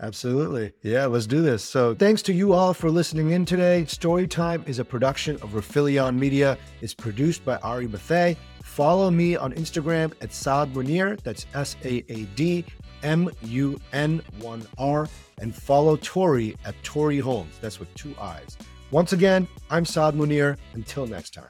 Absolutely. 0.01 0.73
Yeah, 0.83 1.07
let's 1.07 1.27
do 1.27 1.43
this. 1.43 1.65
So, 1.65 1.95
thanks 1.95 2.23
to 2.23 2.33
you 2.33 2.53
all 2.53 2.73
for 2.73 2.91
listening 2.91 3.33
in 3.33 3.45
today. 3.45 3.85
Storytime 3.89 4.67
is 4.69 4.79
a 4.79 4.85
production 4.85 5.35
of 5.37 5.51
Rifelion 5.51 6.17
Media. 6.17 6.57
It's 6.81 6.95
produced 6.95 7.45
by 7.45 7.57
Ari 7.59 7.89
Mathey. 7.89 8.37
Follow 8.63 9.11
me 9.11 9.35
on 9.35 9.53
Instagram 9.55 10.13
at 10.21 10.33
Saad 10.33 10.73
Munir. 10.73 11.21
That's 11.23 11.47
S 11.55 11.77
A 11.85 12.05
A 12.09 12.25
D 12.37 12.65
M 13.03 13.29
U 13.43 13.81
N 13.93 14.23
1 14.41 14.67
R. 14.79 15.09
And 15.41 15.55
follow 15.55 15.97
Torii 15.97 16.57
at 16.65 16.81
Torii 16.85 17.19
Homes. 17.19 17.59
That's 17.61 17.81
with 17.81 17.93
two 17.95 18.15
I's. 18.21 18.57
Once 18.91 19.13
again, 19.13 19.49
I'm 19.71 19.85
Saad 19.85 20.15
Munir. 20.15 20.57
Until 20.75 21.07
next 21.07 21.35
time. 21.35 21.49